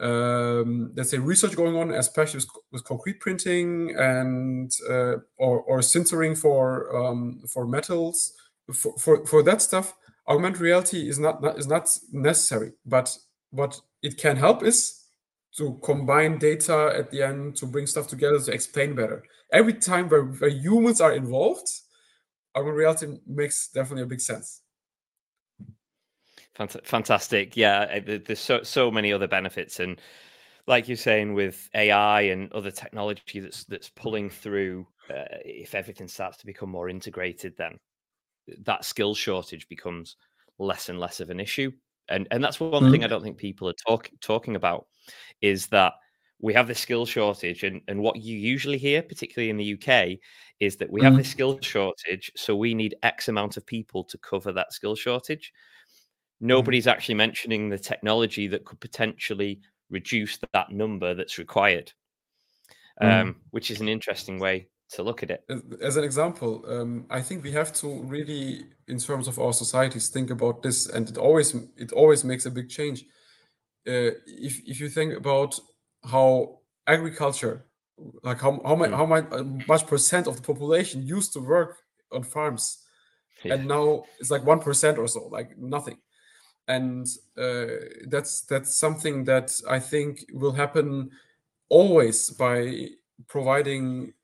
um, 0.00 0.92
let's 0.96 1.10
say 1.10 1.18
research 1.18 1.56
going 1.56 1.76
on 1.76 1.92
especially 1.92 2.38
with, 2.38 2.48
with 2.72 2.84
concrete 2.84 3.20
printing 3.20 3.94
and 3.96 4.72
uh, 4.88 5.16
or, 5.38 5.62
or 5.62 5.78
sintering 5.78 6.36
for 6.36 6.94
um, 6.96 7.40
for 7.48 7.66
metals. 7.66 8.32
For, 8.72 8.96
for, 8.96 9.26
for 9.26 9.42
that 9.42 9.60
stuff 9.60 9.92
augmented 10.28 10.60
reality 10.60 11.08
is 11.08 11.18
not, 11.18 11.42
not 11.42 11.58
is 11.58 11.66
not 11.66 11.98
necessary 12.12 12.72
but 12.86 13.14
what 13.50 13.80
it 14.02 14.16
can 14.16 14.36
help 14.36 14.62
is 14.62 15.01
to 15.56 15.78
combine 15.82 16.38
data 16.38 16.92
at 16.96 17.10
the 17.10 17.22
end 17.22 17.56
to 17.56 17.66
bring 17.66 17.86
stuff 17.86 18.08
together 18.08 18.40
to 18.40 18.52
explain 18.52 18.94
better. 18.94 19.22
Every 19.52 19.74
time 19.74 20.08
where, 20.08 20.24
where 20.24 20.50
humans 20.50 21.00
are 21.00 21.12
involved, 21.12 21.68
augmented 22.56 22.78
reality 22.78 23.06
makes 23.26 23.68
definitely 23.68 24.04
a 24.04 24.06
big 24.06 24.20
sense. 24.20 24.62
Fantastic, 26.84 27.56
yeah. 27.56 28.00
There's 28.00 28.40
so 28.40 28.62
so 28.62 28.90
many 28.90 29.12
other 29.12 29.26
benefits, 29.26 29.80
and 29.80 29.98
like 30.66 30.86
you're 30.86 30.98
saying, 30.98 31.32
with 31.32 31.68
AI 31.74 32.22
and 32.22 32.52
other 32.52 32.70
technology 32.70 33.40
that's 33.40 33.64
that's 33.64 33.88
pulling 33.88 34.28
through, 34.28 34.86
uh, 35.10 35.38
if 35.44 35.74
everything 35.74 36.08
starts 36.08 36.36
to 36.38 36.46
become 36.46 36.68
more 36.68 36.90
integrated, 36.90 37.54
then 37.56 37.78
that 38.64 38.84
skill 38.84 39.14
shortage 39.14 39.66
becomes 39.68 40.16
less 40.58 40.90
and 40.90 41.00
less 41.00 41.20
of 41.20 41.30
an 41.30 41.40
issue 41.40 41.72
and 42.08 42.26
and 42.30 42.42
that's 42.42 42.60
one 42.60 42.70
mm-hmm. 42.70 42.90
thing 42.90 43.04
I 43.04 43.08
don't 43.08 43.22
think 43.22 43.36
people 43.36 43.68
are 43.68 43.74
talk, 43.86 44.10
talking 44.20 44.56
about 44.56 44.86
is 45.40 45.66
that 45.68 45.94
we 46.40 46.52
have 46.54 46.66
this 46.66 46.80
skill 46.80 47.06
shortage, 47.06 47.62
and 47.62 47.80
and 47.88 48.00
what 48.00 48.16
you 48.16 48.36
usually 48.36 48.78
hear, 48.78 49.02
particularly 49.02 49.50
in 49.50 49.56
the 49.56 49.74
UK, 49.74 50.18
is 50.60 50.76
that 50.76 50.90
we 50.90 51.00
mm-hmm. 51.00 51.06
have 51.06 51.16
this 51.16 51.30
skill 51.30 51.58
shortage, 51.60 52.30
so 52.36 52.56
we 52.56 52.74
need 52.74 52.96
X 53.02 53.28
amount 53.28 53.56
of 53.56 53.66
people 53.66 54.04
to 54.04 54.18
cover 54.18 54.52
that 54.52 54.72
skill 54.72 54.94
shortage. 54.94 55.52
Mm-hmm. 55.52 56.46
Nobody's 56.48 56.84
mm-hmm. 56.84 56.90
actually 56.90 57.14
mentioning 57.14 57.68
the 57.68 57.78
technology 57.78 58.48
that 58.48 58.64
could 58.64 58.80
potentially 58.80 59.60
reduce 59.90 60.38
that 60.52 60.70
number 60.70 61.14
that's 61.14 61.38
required, 61.38 61.92
mm-hmm. 63.00 63.28
um, 63.28 63.36
which 63.50 63.70
is 63.70 63.80
an 63.80 63.88
interesting 63.88 64.38
way 64.38 64.66
to 64.94 65.02
look 65.02 65.22
at 65.22 65.30
it. 65.30 65.44
As 65.80 65.96
an 65.96 66.04
example, 66.04 66.64
um, 66.68 67.06
I 67.10 67.20
think 67.22 67.42
we 67.42 67.52
have 67.52 67.72
to 67.74 68.02
really, 68.04 68.64
in 68.88 68.98
terms 68.98 69.28
of 69.28 69.38
our 69.38 69.52
societies, 69.52 70.08
think 70.08 70.30
about 70.30 70.62
this, 70.62 70.88
and 70.88 71.08
it 71.08 71.16
always 71.18 71.54
it 71.76 71.92
always 71.92 72.24
makes 72.24 72.46
a 72.46 72.50
big 72.50 72.68
change. 72.68 73.04
Uh, 73.86 74.12
if 74.26 74.60
if 74.66 74.80
you 74.80 74.88
think 74.88 75.14
about 75.16 75.58
how 76.04 76.58
agriculture 76.86 77.64
like 78.22 78.40
how 78.40 78.60
how, 78.64 78.74
much 78.76 78.90
Mm. 78.90 78.96
how 78.96 79.06
much, 79.06 79.26
uh, 79.32 79.44
much 79.68 79.86
percent 79.86 80.26
of 80.26 80.36
the 80.36 80.42
population 80.42 81.02
used 81.16 81.32
to 81.32 81.40
work 81.40 81.76
on 82.10 82.22
farms 82.22 82.78
Yeah. 83.44 83.54
and 83.54 83.66
now 83.68 84.04
it's 84.20 84.30
like 84.30 84.44
one 84.46 84.60
percent 84.60 84.98
or 84.98 85.08
so, 85.08 85.28
like 85.38 85.56
nothing. 85.58 85.98
And 86.68 87.06
uh, 87.36 87.66
that's 88.08 88.42
that's 88.46 88.78
something 88.78 89.24
that 89.24 89.50
I 89.68 89.80
think 89.80 90.24
will 90.32 90.52
happen 90.52 91.10
always 91.68 92.30
by 92.30 92.88
providing 93.28 94.14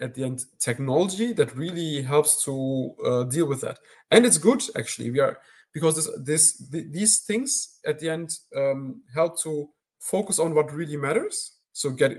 at 0.00 0.14
the 0.14 0.24
end 0.24 0.44
technology 0.58 1.32
that 1.34 1.54
really 1.56 2.02
helps 2.02 2.44
to 2.44 2.94
uh, 3.04 3.24
deal 3.24 3.46
with 3.46 3.60
that. 3.60 3.78
And 4.10 4.24
it's 4.26 4.38
good 4.38 4.62
actually. 4.76 5.10
We 5.10 5.20
are 5.20 5.38
because 5.72 5.94
this 5.96 6.08
this 6.24 6.68
th- 6.70 6.86
these 6.90 7.20
things 7.20 7.78
at 7.86 7.98
the 7.98 8.10
end 8.10 8.30
um, 8.56 9.02
help 9.14 9.40
to 9.42 9.68
focus 9.98 10.38
on 10.38 10.54
what 10.54 10.72
really 10.72 10.96
matters. 10.96 11.52
So 11.72 11.90
get 11.90 12.12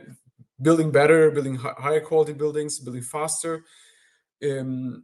building 0.61 0.91
better, 0.91 1.31
building 1.31 1.55
hi- 1.55 1.75
higher 1.77 2.01
quality 2.01 2.33
buildings, 2.33 2.79
building 2.79 3.03
faster 3.03 3.63
um 4.43 5.03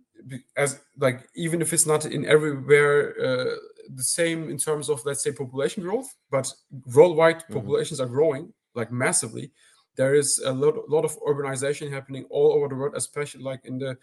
as 0.56 0.80
like 0.98 1.28
even 1.36 1.62
if 1.62 1.72
it's 1.72 1.86
not 1.86 2.06
in 2.06 2.26
everywhere 2.26 3.14
uh, 3.24 3.56
the 3.96 4.04
same 4.04 4.50
in 4.50 4.58
terms 4.58 4.90
of 4.90 5.06
let's 5.06 5.24
say 5.24 5.32
population 5.32 5.84
growth 5.84 6.10
but 6.32 6.52
worldwide 6.96 7.44
Mhm. 7.44 7.54
populations 7.54 8.00
are 8.00 8.08
growing 8.08 8.52
like 8.74 8.92
massively 8.92 9.52
there 9.98 10.16
is 10.16 10.40
a 10.40 10.52
lot, 10.52 10.90
lot 10.90 11.04
of 11.04 11.20
urbanization 11.22 11.92
happening 11.92 12.26
all 12.30 12.54
over 12.54 12.68
the 12.68 12.76
world 12.76 12.94
especially 12.96 13.44
like 13.44 13.66
in 13.66 13.78
the 13.78 13.98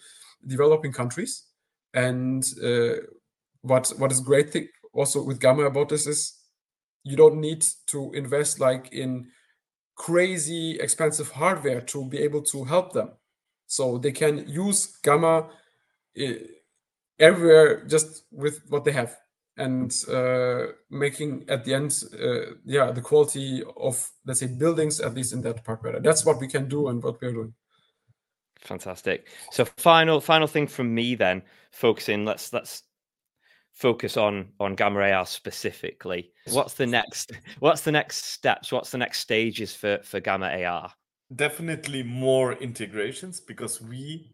developing 0.46 0.92
countries. 0.92 1.44
And 1.94 2.44
uh, 2.62 2.94
what 3.62 3.92
what 3.98 4.12
is 4.12 4.20
great 4.20 4.50
thing 4.50 4.68
also 4.92 5.22
with 5.22 5.40
gamma 5.40 5.64
about 5.64 5.88
this 5.88 6.06
is 6.06 6.40
you 7.04 7.16
don't 7.16 7.40
need 7.40 7.64
to 7.86 8.12
invest 8.14 8.60
like 8.60 8.92
in 8.92 9.26
crazy 9.94 10.78
expensive 10.80 11.30
hardware 11.30 11.80
to 11.80 12.04
be 12.08 12.18
able 12.18 12.42
to 12.42 12.64
help 12.64 12.92
them. 12.92 13.10
So 13.66 13.98
they 13.98 14.12
can 14.12 14.48
use 14.48 14.98
gamma 15.02 15.48
uh, 16.20 16.32
everywhere 17.18 17.84
just 17.86 18.24
with 18.32 18.60
what 18.68 18.84
they 18.84 18.92
have 18.92 19.16
and 19.56 20.04
uh, 20.10 20.66
making 20.90 21.44
at 21.48 21.64
the 21.64 21.72
end 21.74 22.02
uh, 22.20 22.54
yeah 22.64 22.90
the 22.90 23.00
quality 23.00 23.62
of 23.76 24.10
let's 24.26 24.40
say 24.40 24.46
buildings 24.46 25.00
at 25.00 25.14
least 25.14 25.32
in 25.32 25.40
that 25.42 25.64
part 25.64 25.82
better 25.82 26.00
that's 26.00 26.24
what 26.24 26.40
we 26.40 26.48
can 26.48 26.68
do 26.68 26.88
and 26.88 27.02
what 27.02 27.20
we're 27.22 27.32
doing 27.32 27.54
Fantastic. 28.64 29.28
So 29.50 29.64
final 29.64 30.20
final 30.20 30.46
thing 30.46 30.66
from 30.66 30.94
me 30.94 31.14
then, 31.14 31.42
focusing 31.70 32.24
let's 32.24 32.52
let's 32.52 32.82
focus 33.72 34.16
on 34.16 34.52
on 34.58 34.74
gamma 34.74 35.00
AR 35.00 35.26
specifically. 35.26 36.32
What's 36.50 36.74
the 36.74 36.86
next 36.86 37.32
what's 37.58 37.82
the 37.82 37.92
next 37.92 38.24
steps? 38.24 38.72
What's 38.72 38.90
the 38.90 38.98
next 38.98 39.20
stages 39.20 39.74
for 39.74 39.98
for 40.02 40.18
gamma 40.18 40.46
AR? 40.64 40.90
definitely 41.34 42.02
more 42.02 42.52
integrations 42.54 43.40
because 43.40 43.80
we 43.80 44.33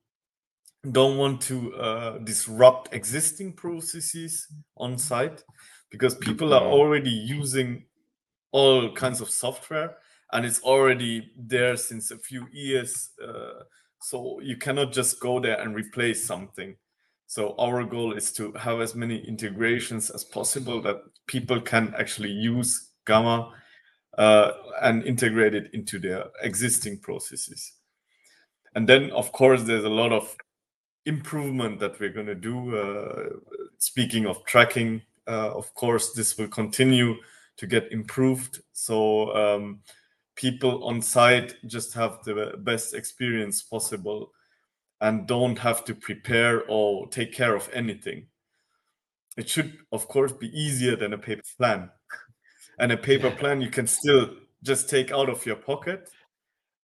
don't 0.90 1.18
want 1.18 1.40
to 1.42 1.74
uh, 1.76 2.18
disrupt 2.18 2.94
existing 2.94 3.52
processes 3.52 4.46
on 4.76 4.96
site 4.96 5.44
because 5.90 6.14
people 6.14 6.54
are 6.54 6.62
Mhm. 6.62 6.72
already 6.72 7.10
using 7.10 7.84
all 8.52 8.92
kinds 8.94 9.20
of 9.20 9.30
software 9.30 9.98
and 10.32 10.46
it's 10.46 10.60
already 10.62 11.32
there 11.36 11.76
since 11.76 12.10
a 12.10 12.18
few 12.18 12.46
years 12.52 13.10
uh, 13.22 13.64
so 14.00 14.40
you 14.40 14.56
cannot 14.56 14.92
just 14.92 15.20
go 15.20 15.38
there 15.40 15.60
and 15.60 15.74
replace 15.74 16.24
something 16.24 16.76
so 17.26 17.54
our 17.58 17.84
goal 17.84 18.16
is 18.16 18.32
to 18.32 18.52
have 18.52 18.80
as 18.80 18.94
many 18.94 19.18
integrations 19.28 20.10
as 20.10 20.24
possible 20.24 20.80
that 20.82 20.96
people 21.26 21.60
can 21.60 21.94
actually 21.96 22.32
use 22.32 22.90
gamma 23.06 23.52
uh, 24.18 24.52
and 24.82 25.04
integrate 25.04 25.54
it 25.54 25.70
into 25.72 26.00
their 26.00 26.24
existing 26.42 26.98
processes. 26.98 27.72
And 28.74 28.88
then, 28.88 29.12
of 29.12 29.30
course, 29.30 29.62
there's 29.62 29.84
a 29.84 29.88
lot 29.88 30.10
of 30.12 30.36
improvement 31.10 31.78
that 31.80 32.00
we're 32.00 32.16
going 32.18 32.32
to 32.34 32.34
do. 32.34 32.56
Uh, 32.76 33.28
speaking 33.78 34.26
of 34.26 34.44
tracking, 34.44 35.02
uh, 35.26 35.50
of 35.52 35.74
course, 35.74 36.12
this 36.12 36.38
will 36.38 36.48
continue 36.48 37.16
to 37.56 37.66
get 37.66 37.92
improved. 37.92 38.62
So 38.72 39.34
um, 39.36 39.80
people 40.34 40.84
on 40.84 41.02
site 41.02 41.56
just 41.66 41.92
have 41.94 42.24
the 42.24 42.54
best 42.58 42.94
experience 42.94 43.62
possible 43.62 44.32
and 45.02 45.26
don't 45.26 45.58
have 45.58 45.84
to 45.84 45.94
prepare 45.94 46.64
or 46.68 47.06
take 47.08 47.32
care 47.34 47.54
of 47.54 47.68
anything. 47.72 48.26
It 49.36 49.48
should, 49.48 49.78
of 49.92 50.08
course, 50.08 50.32
be 50.32 50.48
easier 50.58 50.96
than 50.96 51.12
a 51.12 51.18
paper 51.18 51.42
plan 51.58 51.90
and 52.78 52.92
a 52.92 52.96
paper 52.96 53.30
plan 53.30 53.60
you 53.60 53.70
can 53.70 53.86
still 53.86 54.30
just 54.62 54.88
take 54.88 55.10
out 55.12 55.28
of 55.28 55.44
your 55.46 55.56
pocket 55.56 56.10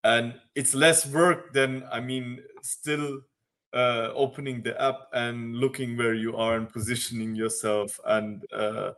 and 0.04 0.34
it's 0.54 0.74
less 0.74 1.06
work 1.06 1.52
than 1.52 1.82
i 1.90 1.98
mean 1.98 2.38
still 2.62 3.20
uh, 3.74 4.12
opening 4.14 4.62
the 4.62 4.80
app 4.80 5.08
and 5.12 5.56
looking 5.56 5.96
where 5.96 6.14
you 6.14 6.36
are 6.36 6.56
and 6.56 6.70
positioning 6.72 7.34
yourself 7.34 7.98
and 8.06 8.44
uh, 8.52 8.92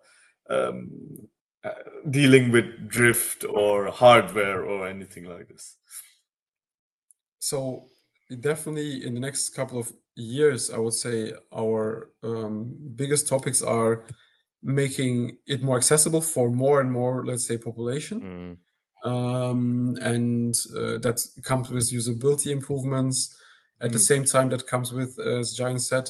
um, 0.50 0.90
uh, 1.64 1.70
dealing 2.10 2.52
with 2.52 2.88
drift 2.88 3.44
or 3.44 3.90
hardware 3.90 4.64
or 4.64 4.86
anything 4.86 5.24
like 5.24 5.48
this. 5.48 5.76
So 7.38 7.86
definitely 8.40 9.04
in 9.04 9.14
the 9.14 9.20
next 9.20 9.50
couple 9.50 9.78
of 9.78 9.92
years 10.16 10.70
i 10.70 10.78
would 10.78 10.94
say 10.94 11.32
our 11.54 12.10
um, 12.22 12.74
biggest 12.96 13.28
topics 13.28 13.62
are 13.62 14.04
making 14.62 15.36
it 15.46 15.62
more 15.62 15.76
accessible 15.76 16.20
for 16.20 16.50
more 16.50 16.80
and 16.80 16.90
more 16.90 17.24
let's 17.24 17.46
say 17.46 17.56
population. 17.56 18.58
Mm, 19.04 19.08
um, 19.08 19.96
and 20.00 20.54
uh, 20.74 20.98
that 20.98 21.24
comes 21.44 21.70
with 21.70 21.92
usability 21.92 22.50
improvements 22.50 23.36
at 23.80 23.92
the 23.92 23.98
Mm. 23.98 24.06
same 24.10 24.24
time 24.24 24.48
that 24.50 24.66
comes 24.66 24.92
with 24.92 25.18
as 25.18 25.56
Jayan 25.58 25.80
said 25.80 26.08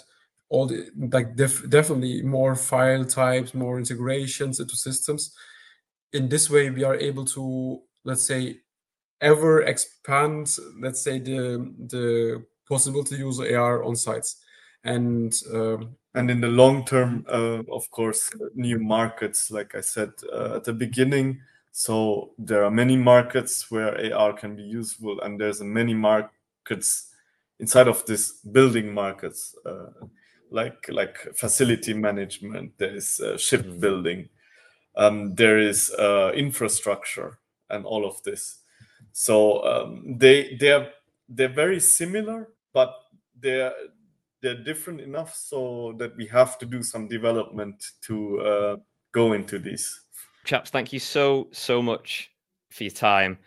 all 0.48 0.66
the 0.66 0.90
like 1.12 1.34
def- 1.34 1.68
definitely 1.68 2.22
more 2.22 2.54
file 2.54 3.04
types 3.04 3.54
more 3.54 3.78
integrations 3.78 4.60
into 4.60 4.76
systems. 4.76 5.34
In 6.12 6.28
this 6.28 6.48
way 6.48 6.70
we 6.70 6.84
are 6.84 6.94
able 6.94 7.24
to 7.24 7.82
let's 8.04 8.22
say 8.22 8.60
ever 9.20 9.62
expand 9.62 10.56
let's 10.80 11.00
say 11.02 11.18
the 11.18 11.74
the 11.88 12.44
possibility 12.68 13.16
to 13.16 13.22
use 13.22 13.40
ar 13.40 13.82
on 13.82 13.96
sites. 13.96 14.42
And 14.84 15.34
um, 15.52 15.96
and 16.14 16.30
in 16.30 16.40
the 16.40 16.48
long 16.48 16.84
term 16.84 17.24
uh, 17.28 17.62
of 17.72 17.90
course 17.90 18.30
new 18.54 18.78
markets 18.78 19.50
like 19.50 19.74
i 19.74 19.80
said 19.80 20.12
uh, 20.32 20.56
at 20.56 20.64
the 20.64 20.72
beginning. 20.72 21.40
So 21.72 22.30
there 22.38 22.64
are 22.64 22.70
many 22.70 22.96
markets 22.96 23.70
where 23.70 23.98
ar 24.14 24.32
can 24.32 24.54
be 24.56 24.62
useful 24.62 25.20
and 25.22 25.40
there's 25.40 25.60
many 25.60 25.92
markets 25.94 27.12
inside 27.60 27.88
of 27.88 28.04
this 28.06 28.32
building 28.52 28.92
markets 28.92 29.54
uh, 29.66 29.90
like 30.50 30.86
like 30.88 31.16
facility 31.34 31.94
management 31.94 32.72
there 32.78 32.94
is 32.94 33.20
uh, 33.20 33.36
shipbuilding 33.36 34.28
um, 34.96 35.34
there 35.34 35.58
is 35.58 35.90
uh, 35.98 36.32
infrastructure 36.34 37.38
and 37.70 37.84
all 37.84 38.06
of 38.06 38.22
this 38.22 38.58
so 39.12 39.64
um, 39.64 40.16
they 40.18 40.56
they're 40.60 40.90
they're 41.28 41.48
very 41.48 41.80
similar 41.80 42.48
but 42.72 42.94
they're 43.40 43.72
they're 44.42 44.62
different 44.62 45.00
enough 45.00 45.34
so 45.34 45.94
that 45.98 46.16
we 46.16 46.26
have 46.26 46.58
to 46.58 46.66
do 46.66 46.82
some 46.82 47.08
development 47.08 47.82
to 48.02 48.40
uh, 48.40 48.76
go 49.12 49.32
into 49.32 49.58
these 49.58 50.02
chaps, 50.46 50.70
thank 50.70 50.92
you 50.92 50.98
so 50.98 51.48
so 51.52 51.82
much 51.82 52.30
for 52.70 52.84
your 52.84 52.92
time. 52.92 53.38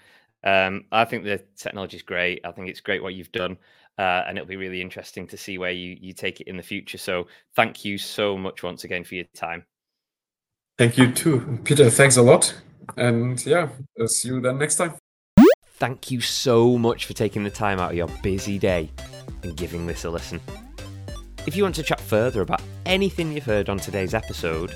Um, 0.43 0.85
I 0.91 1.05
think 1.05 1.23
the 1.23 1.43
technology 1.57 1.97
is 1.97 2.03
great. 2.03 2.41
I 2.45 2.51
think 2.51 2.69
it's 2.69 2.81
great 2.81 3.01
what 3.01 3.13
you've 3.13 3.31
done, 3.31 3.57
uh, 3.99 4.23
and 4.27 4.37
it'll 4.37 4.47
be 4.47 4.55
really 4.55 4.81
interesting 4.81 5.27
to 5.27 5.37
see 5.37 5.57
where 5.57 5.71
you 5.71 5.97
you 5.99 6.13
take 6.13 6.39
it 6.41 6.47
in 6.47 6.57
the 6.57 6.63
future. 6.63 6.97
So 6.97 7.27
thank 7.55 7.83
you 7.85 7.97
so 7.97 8.37
much 8.37 8.63
once 8.63 8.83
again 8.85 9.03
for 9.03 9.15
your 9.15 9.25
time. 9.35 9.65
thank 10.77 10.97
you 10.97 11.11
too 11.11 11.59
peter 11.65 11.89
thanks 11.89 12.15
a 12.15 12.21
lot 12.21 12.55
and 12.95 13.45
yeah 13.45 13.67
uh, 14.01 14.07
see 14.07 14.29
you 14.29 14.39
then 14.39 14.57
next 14.57 14.77
time 14.77 14.93
Thank 15.79 16.11
you 16.11 16.19
so 16.19 16.77
much 16.77 17.05
for 17.05 17.13
taking 17.13 17.45
the 17.45 17.49
time 17.49 17.79
out 17.79 17.91
of 17.91 17.97
your 17.97 18.09
busy 18.21 18.59
day 18.59 18.91
and 19.43 19.55
giving 19.55 19.87
this 19.87 20.03
a 20.03 20.09
listen. 20.09 20.41
If 21.47 21.55
you 21.55 21.63
want 21.63 21.75
to 21.75 21.83
chat 21.83 22.01
further 22.01 22.41
about 22.41 22.61
anything 22.85 23.31
you've 23.31 23.45
heard 23.45 23.69
on 23.69 23.77
today's 23.77 24.13
episode, 24.13 24.73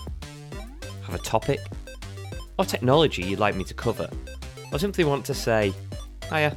have 1.05 1.13
a 1.13 1.17
topic 1.17 1.59
or 2.57 2.63
technology 2.63 3.21
you'd 3.21 3.39
like 3.39 3.55
me 3.55 3.65
to 3.65 3.73
cover, 3.73 4.09
or 4.71 4.79
simply 4.79 5.03
want 5.03 5.25
to 5.25 5.33
say, 5.33 5.73
hiya, 6.29 6.55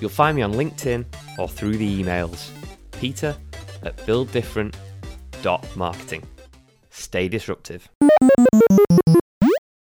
you'll 0.00 0.10
find 0.10 0.34
me 0.34 0.42
on 0.42 0.52
LinkedIn 0.54 1.04
or 1.38 1.48
through 1.48 1.76
the 1.76 2.02
emails. 2.02 2.50
Peter 2.92 3.36
at 3.82 3.96
builddifferent.marketing. 3.98 6.22
Stay 6.90 7.28
disruptive. 7.28 7.88